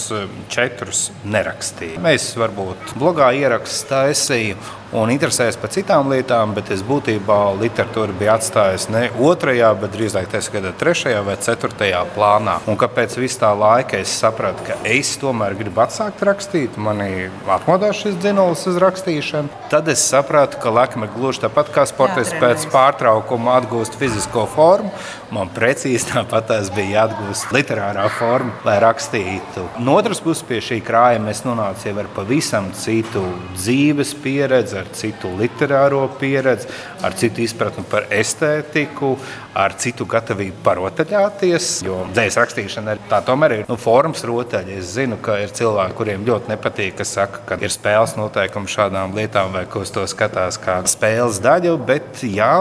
četrus 0.50 1.10
nerakstīju. 1.22 2.02
Mēs 2.02 2.32
varbūt 2.40 2.98
blogā 2.98 3.30
ierakstu 3.38 3.92
taisīju 3.94 4.58
un 4.96 5.12
interesējos 5.14 5.58
par 5.62 5.70
citām 5.74 6.10
lietām, 6.10 6.54
bet 6.58 6.72
es 6.74 6.82
būtībā 6.86 7.38
literatūru 7.60 8.16
biju 8.18 8.32
atstājis 8.34 8.88
ne 8.94 9.04
otrajā, 9.22 9.72
bet 9.82 9.94
drīzāk 9.94 10.30
tādā 10.34 10.72
trešajā 10.80 11.22
vai 11.26 11.36
ceturtajā 11.38 12.02
plānā. 12.16 12.58
Un 12.70 12.78
kāpēc 12.80 13.18
visā 13.22 13.44
tā 13.44 13.52
laika 13.56 14.00
es 14.02 14.12
sapratu, 14.22 14.66
ka 14.68 14.80
es 14.88 15.14
tomēr 15.22 15.56
gribu 15.60 15.84
atsākt 15.86 16.24
rakstīt, 16.26 16.80
manī 16.82 17.30
atmodās 17.48 18.02
šis 18.02 18.18
dzinolis 18.20 18.66
uz 18.72 18.80
rakstīšanu, 18.82 19.62
tad 19.72 19.88
es 19.92 20.04
sapratu, 20.04 20.60
ka 20.62 20.74
laikam 20.74 21.06
ir 21.06 21.14
gluži 21.14 21.46
tāpat 21.46 21.72
kā 21.76 21.86
sportists 21.90 22.36
pēc 22.42 22.66
pārtraukuma 22.74 23.60
atgūst 23.60 23.98
fizisko 24.00 24.48
formu. 24.56 24.92
Man 25.30 25.52
precīzi 25.54 26.10
tāpat 26.10 26.50
bija 26.74 27.04
jāatgūst 27.04 27.54
literārā 27.54 28.08
forma, 28.18 28.56
lai 28.66 28.80
rakstītu. 28.82 29.68
No 29.86 30.00
otras 30.00 30.22
puses, 30.26 30.42
pie 30.48 30.58
šī 30.64 30.80
krājuma 30.86 31.30
es 31.30 31.44
nonācu 31.46 31.92
jau 31.92 31.96
ar 32.02 32.10
pavisam 32.16 32.72
citu 32.74 33.22
dzīves 33.54 34.16
pieredzi 34.24 34.79
ar 34.80 34.90
citu 34.96 35.32
literāro 35.40 36.06
pieredzi, 36.20 36.70
ar 37.04 37.16
citu 37.20 37.44
izpratni 37.46 37.86
par 37.90 38.08
estētiku, 38.14 39.16
ar 39.58 39.74
citu 39.82 40.06
gatavību 40.10 40.62
parotaļāties. 40.66 41.70
Jo 41.86 42.04
dzējas 42.14 42.38
rakstīšana 42.40 42.96
ir, 42.96 43.02
tā 43.10 43.22
tomēr 43.26 43.56
ir 43.58 43.64
nu, 43.70 43.78
formas 43.80 44.24
rotaļa. 44.28 44.78
Es 44.80 44.94
zinu, 44.98 45.18
ka 45.24 45.40
ir 45.44 45.54
cilvēki, 45.56 45.96
kuriem 45.98 46.26
ļoti 46.28 46.54
nepatīk, 46.54 46.98
kas 47.00 47.16
saka, 47.18 47.42
ka 47.50 47.60
ir 47.64 47.74
spēles 47.74 48.16
noteikumi 48.20 48.70
šādām 48.70 49.16
lietām, 49.18 49.54
vai 49.56 49.66
ko 49.70 49.84
uz 49.86 49.94
to 49.96 50.06
skatās 50.10 50.60
kā 50.62 50.80
spēles 50.90 51.42
daļu. 51.44 51.76
Bet 51.90 52.24
jā, 52.28 52.52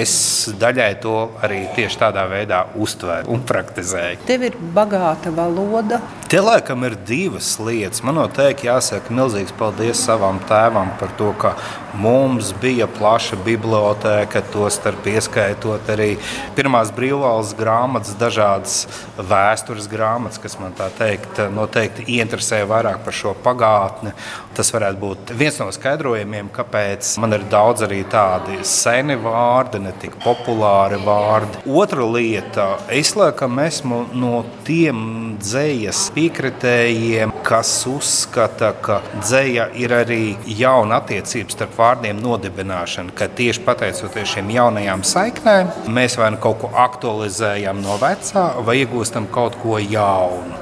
es 0.00 0.16
daļai 0.60 0.90
to 1.04 1.16
arī 1.44 1.64
tieši 1.76 2.02
tādā 2.02 2.26
veidā 2.30 2.64
uztvēru 2.74 3.30
un 3.34 3.44
praktizēju. 3.46 4.24
Tev 4.28 4.48
ir 4.50 4.58
bagāta 4.74 5.32
valoda. 5.34 6.02
Te 6.30 6.40
laikam 6.42 6.82
ir 6.88 6.96
divas 7.06 7.54
lietas. 7.62 8.02
Man 8.02 8.18
noteikti 8.18 8.66
jāsaka 8.66 9.14
milzīgs 9.14 9.54
paldies 9.58 10.00
savam 10.02 10.40
tēvam 10.48 10.90
par 10.98 11.12
to, 11.18 11.30
ka 11.38 11.54
mums 11.94 12.50
bija 12.60 12.88
plaša 12.90 13.36
biblioteka, 13.44 14.42
to 14.52 14.66
starp 14.72 15.06
ieskaitot 15.06 15.90
arī 15.94 16.16
pirmās 16.56 16.92
brīvvalsts 16.94 17.56
grāmatas, 17.58 18.16
dažādas 18.20 18.76
vēstures 19.18 19.88
grāmatas, 19.90 20.40
kas 20.42 20.58
man 20.60 20.74
tā 20.78 20.90
teikt, 20.98 21.40
noteikti 21.54 22.06
ieinteresēja 22.16 22.68
vairāk 22.70 23.02
par 23.04 23.16
šo 23.16 23.34
pagātni. 23.44 24.14
Tas 24.54 24.70
varētu 24.74 25.00
būt 25.00 25.32
viens 25.34 25.58
no 25.58 25.70
skaidrojumiem, 25.74 26.50
kāpēc 26.54 27.14
man 27.22 27.34
ir 27.34 27.46
daudz 27.50 27.82
arī 27.86 28.02
tādi 28.10 28.60
seni 28.68 29.16
vārdi, 29.18 29.82
ne 29.82 29.94
tik 30.00 30.16
populāri 30.22 31.00
vārdi. 31.02 31.64
Otra 31.66 32.06
lieta, 32.06 32.68
es 32.92 33.14
laikam 33.18 33.58
esmu 33.64 34.04
no 34.14 34.44
tiem 34.66 35.34
dzējas 35.42 36.06
piekritējiem, 36.14 37.34
kas 37.46 37.72
uzskata, 37.90 38.72
ka 38.84 39.00
dzēja 39.18 39.68
ir 39.80 39.94
arī 39.96 40.22
jauna 40.46 41.00
attiecības 41.02 41.58
starp 41.58 41.74
vārdiem 41.78 42.20
nodibināšana, 42.22 43.14
ka 43.16 43.28
tieši 43.28 43.64
pateicoties 43.66 44.36
šiem 44.36 44.52
jaunajām 44.54 45.04
saiknēm, 45.06 45.72
mēs 45.94 46.13
vai 46.20 46.30
nu 46.34 46.40
kaut 46.42 46.60
ko 46.62 46.70
aktualizējam 46.84 47.82
no 47.84 47.98
vecā, 48.00 48.44
vai 48.66 48.80
iegūstam 48.82 49.28
kaut 49.34 49.58
ko 49.62 49.78
jaunu. 49.82 50.60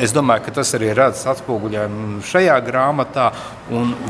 Es 0.00 0.14
domāju, 0.16 0.46
ka 0.46 0.54
tas 0.56 0.70
arī 0.78 0.88
redzams 0.96 1.26
atspoguļojumā 1.34 2.22
šajā 2.24 2.54
grāmatā. 2.64 3.26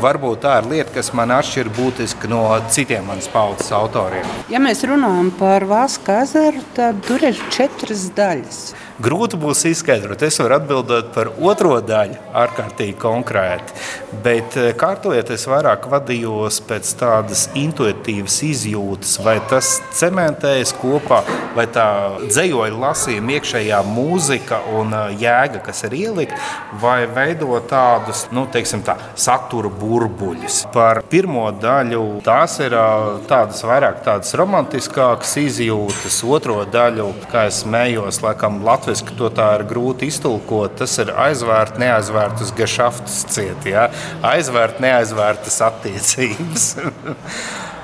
Varbūt 0.03 0.45
tā 0.45 0.55
ir 0.61 0.69
lieta, 0.71 0.93
kas 0.95 1.11
man 1.17 1.33
atšķir 1.35 1.71
būtiski 1.75 2.31
no 2.31 2.45
citiem 2.71 3.09
manas 3.11 3.27
paudzes 3.33 3.73
autoriem. 3.75 4.29
Ja 4.53 4.63
mēs 4.63 4.85
runājam 4.87 5.33
par 5.41 5.67
Vaska 5.67 6.21
ezeru, 6.23 6.63
tad 6.77 7.03
tur 7.09 7.27
ir 7.27 7.39
četras 7.51 8.07
daļas. 8.15 8.63
Grūti 9.03 9.39
būs 9.41 9.65
izskaidrot. 9.67 10.21
Es 10.23 10.37
varu 10.39 10.55
atbildēt 10.61 11.09
par 11.15 11.33
otro 11.43 11.75
daļu, 11.83 12.21
ārkārtīgi 12.39 12.95
konkrēti. 13.03 13.75
Bet, 14.23 14.55
eh, 14.61 14.75
kārtojot, 14.79 15.31
es 15.35 15.47
vairāk 15.51 15.89
vadījos 15.91 16.61
pēc 16.69 16.91
tādas 17.01 17.49
intuitīvas 17.59 18.37
izjūtas, 18.47 19.17
vai 19.25 19.41
tas 19.51 19.81
cementējas 19.99 20.75
kopā, 20.79 21.23
vai 21.57 21.65
tā 21.67 21.87
dzējoļa 22.29 22.79
lasījuma 22.85 23.35
iekšējā 23.39 23.81
mūzika 23.89 24.61
un 24.79 24.95
eh, 24.95 25.17
jēga, 25.25 25.65
kas 25.67 25.83
ir 25.89 25.97
ielikt, 25.99 26.37
vai 26.85 27.07
veido 27.07 27.59
tādus 27.67 28.29
nu, 28.31 28.47
teiksim, 28.47 28.85
tā, 28.87 28.99
satura 29.17 29.73
burbuļus. 29.83 30.67
Par 30.77 31.03
pirmo 31.11 31.49
daļu 31.51 32.21
tās 32.23 32.61
ir 32.61 32.79
eh, 32.79 33.19
tādas 33.27 33.65
vairāk 33.67 34.05
tādas 34.07 34.37
romantiskākas 34.39 35.35
izjūtas, 35.43 36.23
otro 36.23 36.61
daļu, 36.71 37.11
kā 37.33 37.49
es 37.51 37.65
smējos, 37.65 38.23
laikam, 38.23 38.63
Latvijas 38.63 38.92
latviešu 38.93 39.17
to 39.17 39.31
tā 39.33 39.49
ir 39.59 39.67
grūti 39.69 40.09
iztulkot. 40.11 40.77
Tas 40.81 40.99
ir 41.01 41.13
aizvērt, 41.17 41.79
neaizvērtas 41.81 42.53
gešaftas 42.57 43.25
ciet, 43.33 43.65
ja? 43.67 43.89
aizvērt, 44.23 44.81
neaizvērtas 44.81 45.61
attiecības. 45.69 46.67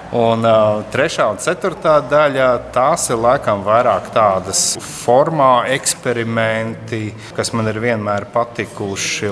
Un 0.09 0.41
uh, 0.41 0.79
trešā 0.89 1.27
un 1.29 1.37
ceturtā 1.37 1.99
daļa 2.09 2.47
tās 2.73 3.11
ir 3.13 3.19
laikam 3.21 3.61
vairāk 3.61 4.07
tādas 4.15 4.79
formā 4.81 5.67
eksperimenti, 5.75 7.11
kas 7.37 7.53
man 7.53 7.69
ir 7.69 7.77
vienmēr 7.83 8.25
patikuši. 8.33 9.29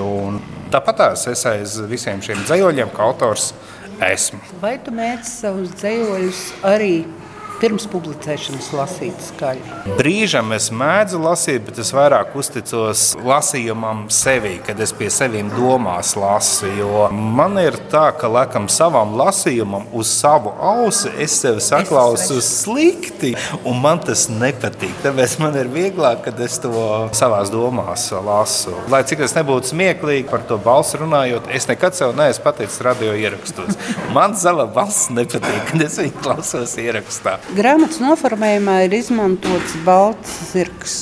Tāpat 0.69 1.01
es 1.33 1.45
aiz 1.49 1.79
visiem 1.89 2.21
šiem 2.21 2.45
dzējoļiem, 2.45 2.93
kā 2.93 3.09
autors, 3.09 3.55
esmu. 4.05 4.37
Vai 4.61 4.75
tu 4.77 4.93
mēģini 4.93 5.25
savus 5.25 5.73
dzējoļus 5.81 6.43
arī 6.69 6.93
pirms 7.61 7.87
publicēšanas 7.91 8.69
lasīt 8.75 9.21
skaļi? 9.29 9.95
Brīžam 9.97 10.51
es 10.55 10.69
mēdzu 10.73 11.19
lasīt, 11.23 11.63
bet 11.67 11.79
es 11.81 11.91
vairāk 11.95 12.35
uzticos 12.37 13.09
lasījumam 13.25 14.05
sevi, 14.13 14.57
kad 14.65 14.79
es 14.83 14.93
pie 14.95 15.09
seviem 15.13 15.49
domās 15.55 16.13
lasu. 16.19 16.69
Jo 16.77 17.07
man 17.11 17.57
ir 17.61 17.79
tā, 17.91 18.09
ka 18.17 18.29
laikam 18.31 18.67
savam 18.71 19.15
lasījumam 19.19 19.87
uz 19.97 20.11
savu 20.11 20.53
ausi 20.61 21.11
es 21.17 21.37
sevi 21.41 21.63
saklausu 21.63 22.39
slikti, 22.45 23.33
un 23.67 23.81
man 23.83 24.01
tas 24.05 24.27
nepatīk. 24.31 24.93
Tāpēc 25.05 25.37
man 25.41 25.57
ir 25.59 25.71
vieglāk, 25.73 26.23
kad 26.27 26.39
es 26.43 26.59
to 26.63 26.73
savās 27.17 27.51
domās 27.53 28.09
lasu. 28.11 28.75
Lai 28.93 29.03
cik 29.07 29.23
tas 29.23 29.35
nebūtu 29.37 29.73
smieklīgi 29.73 30.27
par 30.29 30.45
to 30.49 30.59
balsu 30.61 31.01
runājot, 31.01 31.49
es 31.57 31.69
nekad 31.69 31.97
sev 31.97 32.15
neesmu 32.17 32.45
pateicis 32.45 32.83
radio 32.85 33.15
ierakstos. 33.17 33.77
Man 34.15 34.37
sava 34.37 34.67
balss 34.69 35.09
nepatīk, 35.13 35.63
kad 35.71 35.87
es 35.87 35.97
viņu 36.01 36.21
klausos 36.21 36.77
ierakstā. 36.81 37.37
Grāmatas 37.55 38.01
noformējumā 38.03 38.81
ir 38.87 38.97
izmantots 38.97 39.77
balts 39.85 40.33
zirgs. 40.49 40.97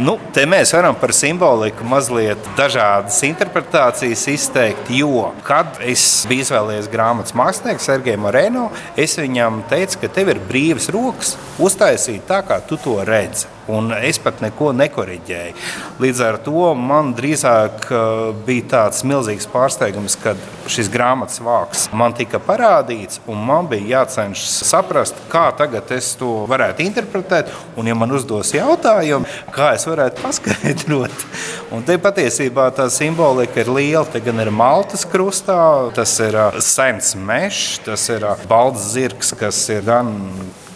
Nu, 0.00 0.14
te 0.32 0.44
mēs 0.48 0.70
varam 0.72 0.94
par 0.96 1.10
simboliku 1.12 1.84
mazliet 1.84 2.46
dažādas 2.56 3.18
interpretācijas 3.26 4.22
izteikt, 4.30 4.92
jo, 4.94 5.26
kad 5.44 5.82
es 5.82 6.04
biju 6.30 6.46
izvēlējies 6.46 6.88
grāmatas 6.92 7.34
mākslinieku 7.36 7.84
Sergeju 7.84 8.22
Moreno, 8.22 8.68
es 8.96 9.18
viņam 9.18 9.64
teicu, 9.68 10.04
ka 10.04 10.12
tev 10.14 10.30
ir 10.32 10.44
brīvas 10.46 10.88
rokas 10.94 11.34
uztaisīt 11.58 12.22
tā, 12.30 12.44
kā 12.46 12.62
tu 12.64 12.78
to 12.80 13.00
redzi 13.04 13.50
un 13.70 13.92
es 13.96 14.18
pat 14.22 14.42
neko 14.44 14.72
nekoriģēju. 14.76 15.54
Līdz 16.02 16.22
ar 16.26 16.38
to 16.44 16.72
man 16.78 17.14
drīzāk 17.18 17.88
uh, 17.90 18.30
bija 18.46 18.66
tāds 18.74 19.04
milzīgs 19.06 19.48
pārsteigums, 19.50 20.16
kad 20.20 20.40
šis 20.70 20.90
grāmatas 20.92 21.40
vārks 21.44 21.86
man 21.96 22.14
tika 22.16 22.40
parādīts, 22.42 23.20
un 23.30 23.42
man 23.46 23.68
bija 23.70 24.00
jācenšas 24.00 24.60
saprast, 24.70 25.18
kā 25.32 25.48
tagad 25.58 25.90
es 25.94 26.12
to 26.20 26.44
varētu 26.50 26.84
interpretēt, 26.86 27.50
un 27.78 27.90
ja 27.90 27.96
man 27.98 28.14
uzdos 28.16 28.54
jautājumu, 28.56 29.28
kā 29.54 29.74
es 29.78 29.86
varētu 29.88 30.24
paskaidrot. 30.24 31.26
Un 31.74 31.84
te 31.86 31.94
patiesībā 32.02 32.64
tā 32.74 32.88
simbolika 32.90 33.60
ir 33.62 33.68
liela. 33.70 34.02
Te 34.10 34.18
gan 34.24 34.40
ir 34.42 34.50
Maltas 34.50 35.04
krustā, 35.06 35.60
tas 35.94 36.16
ir 36.22 36.34
uh, 36.34 36.58
sens 36.64 37.12
mežs, 37.14 37.78
tas 37.86 38.08
ir 38.10 38.26
uh, 38.26 38.34
balts 38.50 38.90
zirgs, 38.94 39.30
kas 39.38 39.60
ir 39.70 39.84
gan 39.86 40.10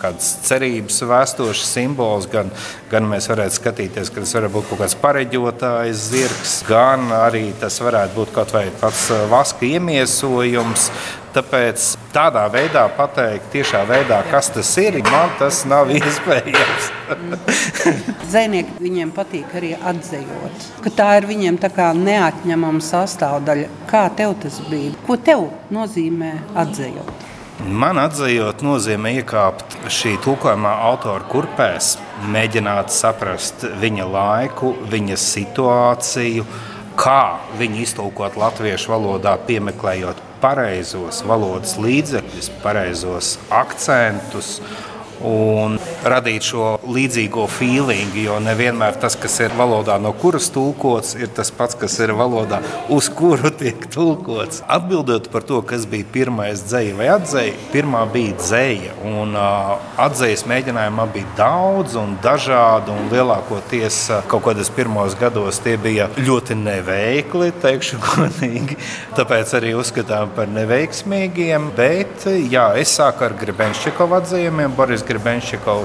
kādas 0.04 0.30
cerības 0.44 1.00
vēstošas 1.08 1.72
simbols, 1.78 2.28
gan, 2.30 2.52
gan 2.92 3.08
mēs 3.08 3.28
varētu 3.32 3.58
skatīties, 3.58 4.12
ka 4.12 4.24
tas 4.24 4.36
var 4.36 4.50
būt 4.52 4.70
kaut 4.70 4.84
kāds 4.84 4.96
pareģotājs 5.00 6.06
zirgs, 6.12 6.54
gan 6.68 7.10
arī 7.24 7.48
tas 7.60 7.80
varētu 7.82 8.18
būt 8.20 8.32
kaut 8.36 8.54
vai 8.56 8.68
pats 8.80 9.08
uh, 9.14 9.26
vaska 9.32 9.66
iemiesojums. 9.68 10.90
Tāpēc 11.34 11.84
tādā 12.14 12.44
veidā 12.46 12.84
pateikt, 12.94 13.48
tiešā 13.50 13.80
veidā, 13.88 14.20
kas 14.30 14.52
tas 14.54 14.68
ir, 14.78 15.00
man 15.08 15.32
tas 15.40 15.64
nav 15.66 15.90
iespējams. 15.96 16.86
Zvejnieki 18.30 18.78
viņiem 18.84 19.10
patīk 19.16 19.58
arī 19.58 19.72
atzējot, 19.74 20.70
ka 20.84 20.94
tā 20.94 21.10
ir 21.18 21.26
viņiem 21.32 21.58
tā 21.58 21.90
neatņemama 21.98 22.86
sastāvdaļa. 22.86 23.68
Kā 23.90 24.06
tev 24.14 24.38
tas 24.46 24.62
bija? 24.70 24.94
Ko 25.08 25.18
tev 25.18 25.48
nozīmē 25.74 26.36
atzējot? 26.62 27.23
Man 27.62 28.00
atzījot, 28.02 28.64
nozīmē 28.66 29.12
iekāpt 29.20 29.76
šī 29.92 30.16
tulkojumā 30.24 30.72
autora 30.88 31.22
kurpēs, 31.30 31.92
mēģināt 32.34 32.90
saprast 32.90 33.62
viņa 33.78 34.06
laiku, 34.10 34.72
viņa 34.90 35.18
situāciju, 35.22 36.42
kā 36.98 37.20
viņu 37.60 37.78
iztulkot 37.84 38.34
latviešu 38.40 38.90
valodā, 38.90 39.36
piemeklējot 39.46 40.18
pareizos 40.42 41.22
valodas 41.26 41.76
līdzekļus, 41.78 42.50
pareizos 42.64 43.36
akcentus 43.54 44.58
un 45.22 45.78
radīt 46.04 46.44
šo 46.46 46.74
līdzīgo 46.84 47.46
feelingu. 47.50 48.20
Jo 48.24 48.38
nevienmēr 48.42 48.98
tas, 49.00 49.16
kas 49.20 49.38
ir 49.44 49.54
valodā, 49.58 49.96
no 50.02 50.12
kuras 50.16 50.50
tulkots, 50.54 51.14
ir 51.18 51.30
tas 51.34 51.50
pats, 51.54 51.76
kas 51.78 51.96
ir 52.04 52.14
valodā, 52.16 52.60
uz 52.92 53.08
kuru 53.12 53.50
tiek 53.54 53.86
tulkots. 53.92 54.62
Atbildot 54.70 55.30
par 55.32 55.46
to, 55.46 55.60
kas 55.66 55.86
bija 55.90 56.06
pirmais 56.14 56.64
dzēja 56.68 56.96
vai 56.98 57.08
atzēja, 57.14 57.56
pirmā 57.72 58.04
bija 58.12 58.36
dzēja. 58.40 58.96
Un 59.08 59.34
uh, 59.38 59.74
atzējas 60.04 60.46
mēģinājumā 60.50 61.08
bija 61.14 61.32
daudz 61.38 61.98
un 62.00 62.16
dažādi, 62.24 62.94
un 62.94 63.10
lielākoties 63.12 64.00
kaut 64.30 64.46
kādos 64.48 64.70
pirmos 64.74 65.16
gados 65.18 65.60
tie 65.64 65.76
bija 65.80 66.08
ļoti 66.18 66.58
neveikli, 66.60 67.50
teikšu 67.64 68.00
godīgi. 68.08 68.78
Tāpēc 69.18 69.56
arī 69.58 69.74
uzskatām 69.78 70.34
par 70.36 70.50
neveiksmīgiem. 70.52 71.70
Bet 71.76 72.26
jā, 72.50 72.68
es 72.80 72.94
sāku 72.98 73.26
ar 73.28 73.36
Grebenšķikovu 73.40 74.18
atzējumiem. 74.20 74.74
Boris 74.76 75.04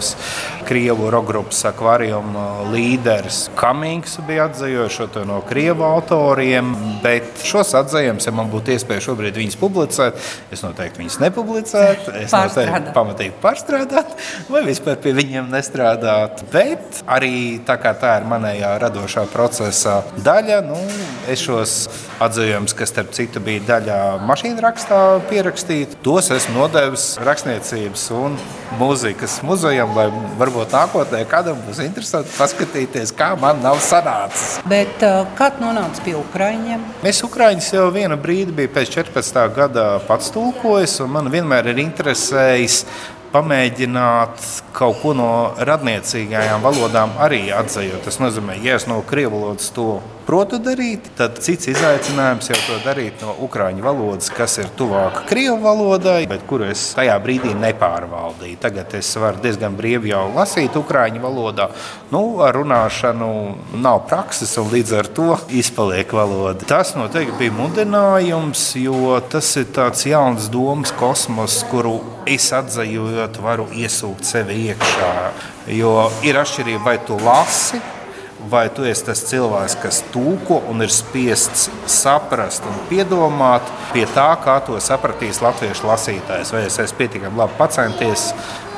Grebenšķikovs, 0.10 0.60
Krievu 0.70 1.08
rokgrupas 1.10 1.64
akvārijuma 1.66 2.70
līderis 2.70 3.48
Kamings 3.58 4.20
bija 4.28 4.46
atzējošs 4.46 5.16
no 5.26 5.40
Krievu 5.48 5.82
autoriem, 5.88 6.76
bet 7.02 7.42
šos 7.42 7.72
atzējumus, 7.80 8.28
ja 8.28 8.34
man 8.38 8.52
būtu 8.52 8.76
iespēja 8.76 9.02
šobrīd 9.08 9.40
viņus 9.40 9.58
publicēt, 9.58 10.20
es 10.54 10.62
noteikti 10.62 11.02
viņus 11.02 11.18
nepublicētu. 11.24 12.14
Es 12.22 12.36
noteikti 12.36 12.94
pamatīgi 12.94 13.34
pārstrādāt 13.42 14.14
vai 14.52 14.62
vispār 14.68 15.00
pie 15.02 15.16
viņiem 15.18 15.50
nestrādāt. 15.50 16.44
Bet 16.54 17.02
arī 17.10 17.58
tā 17.66 17.80
kā 17.82 17.96
tā 17.98 18.20
ir 18.20 18.30
manējā 18.30 18.76
radošā 18.84 19.26
procesa 19.34 20.04
daļa, 20.22 20.62
nu, 20.70 20.78
es 21.34 21.42
šos 21.48 21.76
atzējumus, 22.22 22.78
kas 22.78 22.94
starp 22.94 23.16
citu 23.18 23.42
bija 23.42 23.66
daļā 23.74 24.00
mašīnu 24.30 24.62
rakstā 24.68 25.02
pierakstīt, 25.32 25.98
tos 26.06 26.30
esmu 26.36 26.60
nodevis 26.60 27.16
rakstniecības 27.26 28.06
un 28.20 28.38
mūzikas 28.78 29.40
muzejam, 29.48 29.96
lai 30.00 30.08
varbūt 30.40 30.74
nākotnē 30.76 31.22
kādam 31.30 31.60
būs 31.68 31.82
interesanti 31.84 32.34
paskatīties, 32.38 33.14
kā 33.16 33.32
man 33.40 33.62
nav 33.64 33.80
sanācis. 33.84 34.58
Bet 34.70 35.06
uh, 35.06 35.22
kad 35.40 35.60
nonāca 35.64 36.04
pie 36.06 36.16
Ukraiņiem? 36.20 36.84
Es 37.10 37.22
Ukraiņus 37.26 37.72
jau 37.76 37.88
vienu 37.96 38.18
brīdi 38.20 38.56
biju 38.56 38.74
pēc 38.76 38.94
14. 38.98 39.46
gada 39.56 39.88
pats 40.08 40.32
tulkojis, 40.36 41.00
un 41.04 41.16
man 41.18 41.32
vienmēr 41.34 41.72
ir 41.74 41.84
interesējis 41.86 42.84
pamēģināt 43.34 44.46
kaut 44.76 45.02
ko 45.02 45.16
no 45.18 45.32
radniecīgajām 45.70 46.64
valodām 46.64 47.18
arī 47.22 47.48
atzīt. 47.56 47.98
Tas 48.06 48.22
nozīmē, 48.22 48.60
ja 48.64 48.80
es 48.80 48.88
no 48.90 49.02
krievu 49.06 49.38
valodas 49.40 49.70
to 49.76 50.00
protu 50.30 50.60
darīt, 50.62 51.08
tad 51.18 51.40
cits 51.42 51.72
izaicinājums 51.72 52.52
jau 52.52 52.58
to 52.68 52.76
darīt 52.84 53.24
no 53.26 53.34
ukrāņu 53.48 53.82
valodas, 53.82 54.30
kas 54.30 54.60
ir 54.62 54.68
tuvāk 54.78 55.24
krievu 55.30 55.58
valodai, 55.64 56.28
bet 56.30 56.44
kuru 56.50 56.68
es 56.70 56.84
tajā 56.98 57.16
brīdī 57.24 57.56
nepārvaldīju. 57.58 58.60
Tagad 58.62 58.94
es 59.00 59.10
varu 59.18 59.42
diezgan 59.42 59.78
brīvi 59.78 60.14
jau 60.14 60.28
lasīt 60.36 60.78
ukrāņu 60.78 61.24
valodā. 61.24 61.72
Nu, 62.14 62.22
ar 62.46 62.54
runāšanu 62.60 63.32
nav 63.82 64.04
prakses, 64.12 64.54
un 64.62 64.70
līdz 64.70 64.96
ar 65.00 65.10
to 65.18 65.32
izpaliek 65.50 66.14
valoda. 66.14 66.62
Tas 66.70 66.94
noteikti 66.98 67.40
bija 67.42 67.58
mudinājums, 67.58 68.68
jo 68.78 69.18
tas 69.34 69.50
ir 69.58 69.70
tāds 69.74 70.06
jauns 70.06 70.52
domas 70.54 70.94
kosmos, 71.00 71.64
kuru 71.74 71.98
es 72.30 72.52
atzējot, 73.20 73.40
varu 73.44 73.68
iesūkt 73.76 74.24
sevi 74.24 74.70
iekšā. 74.70 75.14
Jo 75.76 76.10
ir 76.24 76.38
atšķirība, 76.40 76.84
vai 76.84 76.98
tu 77.06 77.18
lasi 77.20 77.82
vai 78.50 78.70
tu 78.72 78.86
esi 78.88 79.04
tas 79.04 79.20
cilvēks, 79.28 79.76
kas 79.82 79.98
tūko 80.14 80.62
un 80.72 80.82
ir 80.82 80.90
spiests 80.90 81.68
saprast 81.86 82.64
un 82.64 82.78
piedomāt 82.88 83.68
pie 83.92 84.06
tā, 84.16 84.32
kā 84.40 84.62
to 84.64 84.80
sapratīs 84.80 85.42
latviešu 85.44 85.90
lasītājs. 85.90 86.54
Vai 86.56 86.64
es 86.70 86.80
esmu 86.80 87.02
pietiekami 87.02 87.38
labi 87.38 87.58
pacenties, 87.60 88.30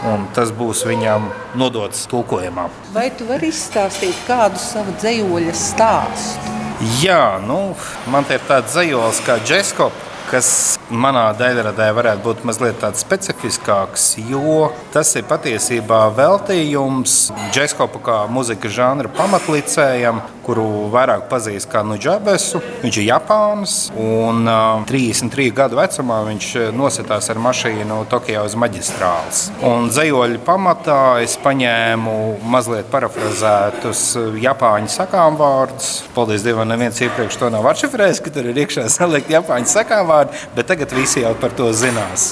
un 0.10 0.26
tas 0.34 0.50
būs 0.50 0.82
viņam 0.90 1.30
nodots 1.54 2.08
tulkojumā. 2.10 2.68
Vai 2.96 3.12
tu 3.14 3.30
vari 3.30 3.54
izstāstīt 3.54 4.18
kādu 4.26 4.58
savu 4.60 4.98
dzējoļa 4.98 5.54
stāstu? 5.54 6.58
Jā, 7.04 7.38
nu, 7.46 7.76
man 8.10 8.26
te 8.26 8.42
ir 8.42 8.48
tāds 8.50 8.74
dzējols 8.74 9.22
kā 9.28 9.38
Džeskops 9.46 10.10
kas 10.32 10.80
manā 10.92 11.30
daļradē 11.38 11.88
varētu 11.96 12.24
būt 12.26 12.44
mazliet 12.48 12.80
tāds 12.82 13.02
specifiskāks, 13.06 14.14
jo 14.30 14.70
tas 14.94 15.14
ir 15.16 15.26
patiesībā 15.30 16.04
veltījums 16.18 17.16
džekskopa 17.54 18.02
kā 18.04 18.18
mūzikas 18.32 18.76
žanra 18.76 19.12
pamatlicējam, 19.16 20.22
kuru 20.46 20.66
vairāk 20.92 21.28
pazīst 21.32 21.70
kā 21.72 21.84
Nudžabesu. 21.86 22.62
Viņš 22.82 22.98
ir 22.98 23.08
Japāns 23.08 23.76
un 23.94 24.44
uh, 24.50 24.82
33 24.90 25.52
gadu 25.56 25.78
vecumā 25.80 26.22
viņš 26.28 26.48
nositās 26.76 27.30
ar 27.32 27.40
mašīnu 27.42 28.02
Tokijā 28.12 28.44
uz 28.48 28.58
maģistrāles. 28.60 29.44
Un 29.68 29.92
zejoļu 29.94 30.42
pamatā 30.48 31.22
es 31.24 31.38
paņēmu 31.42 32.16
mazliet 32.52 32.90
parafrazētus 32.92 34.04
japāņu 34.42 34.92
sakām 34.92 35.38
vārdus. 35.40 35.94
Paldies 36.16 36.46
Dievam, 36.46 36.68
neviens 36.70 37.00
iepriekš 37.02 37.38
to 37.40 37.52
nav 37.54 37.70
atšifrējis, 37.72 38.24
ka 38.26 38.34
tur 38.34 38.50
ir 38.52 38.64
iekšā 38.66 38.88
salikt 38.98 39.32
japāņu 39.32 39.70
sakām 39.72 40.10
vārdi, 40.10 40.42
bet 40.58 40.70
tagad 40.72 40.81
visi 40.90 41.22
jau 41.22 41.36
par 41.38 41.54
to 41.54 41.68
zinās. 41.78 42.32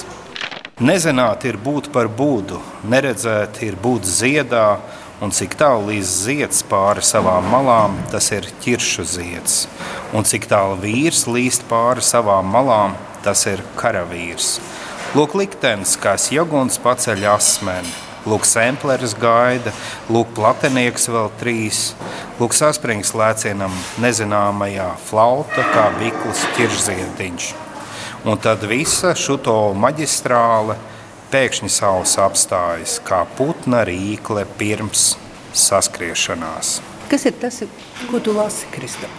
Nezināt 0.82 1.44
ir 1.46 1.58
būt 1.60 1.92
par 1.94 2.08
būdu, 2.10 2.58
neredzēt 2.90 3.60
ir 3.62 3.76
būt 3.78 4.08
ziedā, 4.10 4.80
un 5.22 5.30
cik 5.30 5.54
tālu 5.60 5.92
līdz 5.92 6.12
zieds 6.24 6.64
pāri 6.66 7.04
savām 7.06 7.46
malām, 7.52 7.94
tas 8.10 8.32
ir 8.34 8.48
ķiršu 8.64 9.06
zieds. 9.06 9.56
Un 10.16 10.26
cik 10.26 10.48
tālu 10.50 10.80
vīrs 10.82 11.26
līst 11.30 11.68
pāri 11.70 12.02
savām 12.02 12.50
malām, 12.50 12.98
tas 13.22 13.46
ir 13.46 13.62
karavīrs. 13.78 14.56
Lūk, 15.14 15.38
liktenis, 15.38 15.94
kā 16.00 16.16
joguns 16.34 16.80
paceļ 16.82 17.28
asmeni. 17.36 17.92
Lūk, 18.28 18.44
sempleris 18.44 19.14
gaida, 19.16 19.72
lūk, 20.12 20.34
platinieks 20.36 21.08
vēl 21.08 21.30
trīs, 21.40 21.94
lūk, 22.40 22.52
sasprings 22.52 23.14
lēcienam 23.16 23.72
nezināmajā 24.02 24.90
flauta 25.08 25.64
kā 25.72 25.86
bikls 25.96 26.44
ķirzietiņš. 26.58 27.69
Un 28.24 28.36
tad 28.36 28.66
visa 28.68 29.14
šo 29.16 29.38
maģistrāle 29.80 30.74
pēkšņi 31.32 31.70
saules 31.72 32.18
apstājas, 32.20 32.98
kā 33.06 33.22
putna 33.38 33.80
rīkle 33.88 34.44
pirms 34.60 35.14
saskriešanās. 35.56 36.80
Kas 37.08 37.24
ir 37.30 37.38
tas, 37.40 37.62
ko 38.10 38.20
tu 38.20 38.34
lasi, 38.36 38.68
Kristap? 38.74 39.14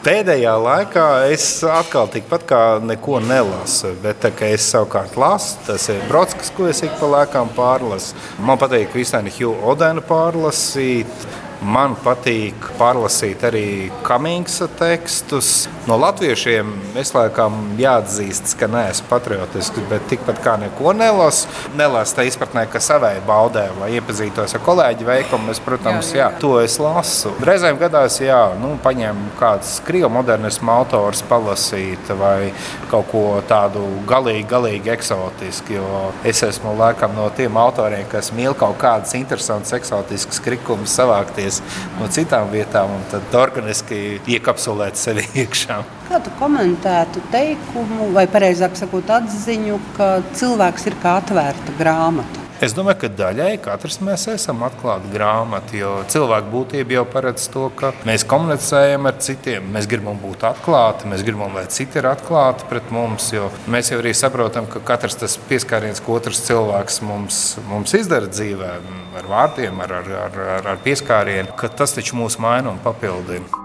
Pēdējā 0.00 0.54
laikā 0.56 1.04
es 1.30 1.44
atkal 1.62 2.08
tikpat 2.10 2.46
kā 2.48 2.60
neko 2.82 3.20
nelasu, 3.22 3.92
bet 4.02 4.24
tā, 4.24 4.32
es 4.48 4.64
savukārt 4.72 5.14
lasu, 5.20 5.60
tas 5.68 5.86
ir 5.92 6.00
Brodskas, 6.08 6.50
ko 6.56 6.66
es 6.72 6.80
ik 6.82 6.96
pa 6.98 7.12
lēkām 7.14 7.52
pārlasu. 7.54 8.16
Man 8.40 8.58
patīk 8.58 8.96
Vistāni 8.96 9.30
Hugh 9.36 9.60
Odenu 9.70 10.02
pārlasīt, 10.08 11.28
Man 11.60 11.92
patīk 12.00 12.70
pārlasīt 12.78 13.42
arī 13.44 13.90
Kamīnksa 14.00 14.64
tekstus. 14.78 15.66
No 15.88 15.96
latviešiem 15.96 16.72
es 17.00 17.14
laikam 17.14 17.54
jāatzīst, 17.80 18.52
ka 18.60 18.66
neesmu 18.68 19.08
patriotisks, 19.08 19.80
bet 19.88 20.04
tikpat 20.10 20.42
kā 20.44 20.58
neko 20.60 20.92
nelasu. 20.92 21.48
Nelasu 21.78 22.18
tā 22.18 22.26
izpratnē, 22.28 22.66
ka 22.68 22.82
savai 22.84 23.14
baudē, 23.24 23.64
lai 23.80 23.94
iepazītos 23.96 24.52
ar 24.58 24.62
kolēģi 24.66 25.06
veikumu, 25.08 25.48
es, 25.54 25.60
protams, 25.64 26.10
jā, 26.12 26.18
jā. 26.18 26.26
jā 26.34 26.40
to 26.42 26.50
es 26.60 26.76
lasu. 26.82 27.32
Reizēm 27.48 27.78
gadās, 27.80 28.18
jā, 28.20 28.42
nu, 28.60 28.74
paņem 28.84 29.22
kāds 29.38 29.78
krievu 29.86 30.10
modernismu 30.18 30.72
autors 30.74 31.24
palasīt 31.30 32.12
vai 32.20 32.50
kaut 32.92 33.08
ko 33.14 33.24
tādu 33.48 33.86
galīgi, 34.10 34.44
galīgi 34.50 34.92
eksotisku, 34.92 35.78
jo 35.78 36.02
es 36.28 36.44
esmu 36.44 36.74
laikam 36.76 37.16
no 37.16 37.30
tiem 37.36 37.56
autoriem, 37.60 38.04
kas 38.12 38.32
mīl 38.36 38.52
kaut 38.58 38.76
kādas 38.82 39.16
interesantas, 39.16 39.72
eksotiskas 39.80 40.42
krikumus 40.44 40.92
savākties 41.00 41.62
no 41.96 42.10
citām 42.12 42.52
vietām 42.52 42.98
un 42.98 43.04
tad 43.12 43.40
organiski 43.40 44.20
iekapsulēt 44.28 45.00
sevi 45.00 45.24
iekšā. 45.44 45.69
Kā 46.10 46.18
tu 46.24 46.34
komentētu 46.40 47.22
teikumu, 47.30 48.10
vai 48.16 48.26
precīzāk 48.30 48.78
sakot, 48.80 49.10
atziņu, 49.20 49.80
ka 49.96 50.12
cilvēks 50.34 50.90
ir 50.90 51.00
kā 51.02 51.18
atvērta 51.22 51.78
grāmata? 51.78 52.46
Es 52.60 52.74
domāju, 52.76 52.98
ka 53.00 53.08
daļai 53.16 53.54
katrs 53.64 53.94
mēs 54.04 54.26
esam 54.28 54.60
atklāti 54.66 55.08
grāmati, 55.14 55.78
jo 55.80 55.94
cilvēku 56.12 56.50
būtība 56.52 56.92
jau 56.98 57.04
paredz 57.08 57.46
to, 57.54 57.70
ka 57.72 57.94
mēs 58.04 58.26
komunicējam 58.28 59.08
ar 59.08 59.16
citiem. 59.24 59.70
Mēs 59.72 59.88
gribam 59.88 60.20
būt 60.20 60.44
atklāti, 60.44 61.08
mēs 61.08 61.24
gribam, 61.24 61.56
lai 61.56 61.64
citi 61.72 61.96
ir 62.02 62.10
atklāti 62.10 62.68
pret 62.68 62.92
mums, 62.92 63.30
jo 63.32 63.48
mēs 63.64 63.88
jau 63.94 64.02
arī 64.02 64.12
saprotam, 64.12 64.68
ka 64.68 64.84
katrs 64.92 65.16
tas 65.22 65.38
pieskāriens, 65.48 66.04
ko 66.04 66.18
otrs 66.20 66.42
cilvēks 66.50 67.00
mums, 67.08 67.40
mums 67.70 67.96
izdara 67.96 68.28
dzīvē, 68.28 68.76
ar 69.22 69.32
vārdiem, 69.32 69.80
ar, 69.86 69.96
ar, 70.02 70.12
ar, 70.58 70.70
ar 70.74 70.84
pieskārienu, 70.84 71.56
ka 71.56 71.72
tas 71.80 71.96
taču 71.96 72.20
mūs 72.20 72.36
maina 72.44 72.74
un 72.74 72.84
papildina 72.84 73.59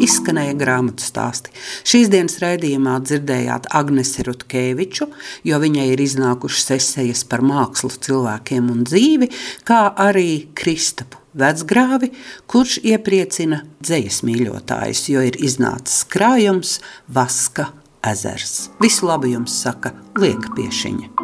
izskanēja 0.00 0.54
grāmatu 0.60 1.04
stāsti. 1.04 1.52
Šīs 1.88 2.10
dienas 2.12 2.38
raidījumā 2.42 2.98
dzirdējāt 3.04 3.70
Agnesi 3.76 4.24
Rutkeviču, 4.26 5.08
jo 5.46 5.60
viņai 5.62 5.88
ir 5.92 6.04
iznākušas 6.04 6.76
esejas 6.78 7.24
par 7.28 7.44
mākslu, 7.46 7.90
cilvēkiem 7.90 8.70
un 8.72 8.84
dzīvi, 8.88 9.30
kā 9.68 9.82
arī 10.08 10.52
Kristapu 10.54 11.20
vecgrāvi, 11.38 12.10
kurš 12.50 12.80
iepriecina 12.90 13.62
dzējas 13.82 14.22
mīļotājus, 14.26 15.04
jo 15.12 15.22
ir 15.26 15.38
iznācis 15.38 16.02
krājums 16.10 16.78
Vaska 17.06 17.70
ezers. 18.06 18.68
Visu 18.82 19.06
labu 19.10 19.30
jums 19.30 19.60
saka 19.62 19.94
Lieka 20.18 20.54
Piešiņa. 20.56 21.14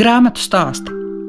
Grāmatu 0.00 0.40
stāsti 0.40 1.01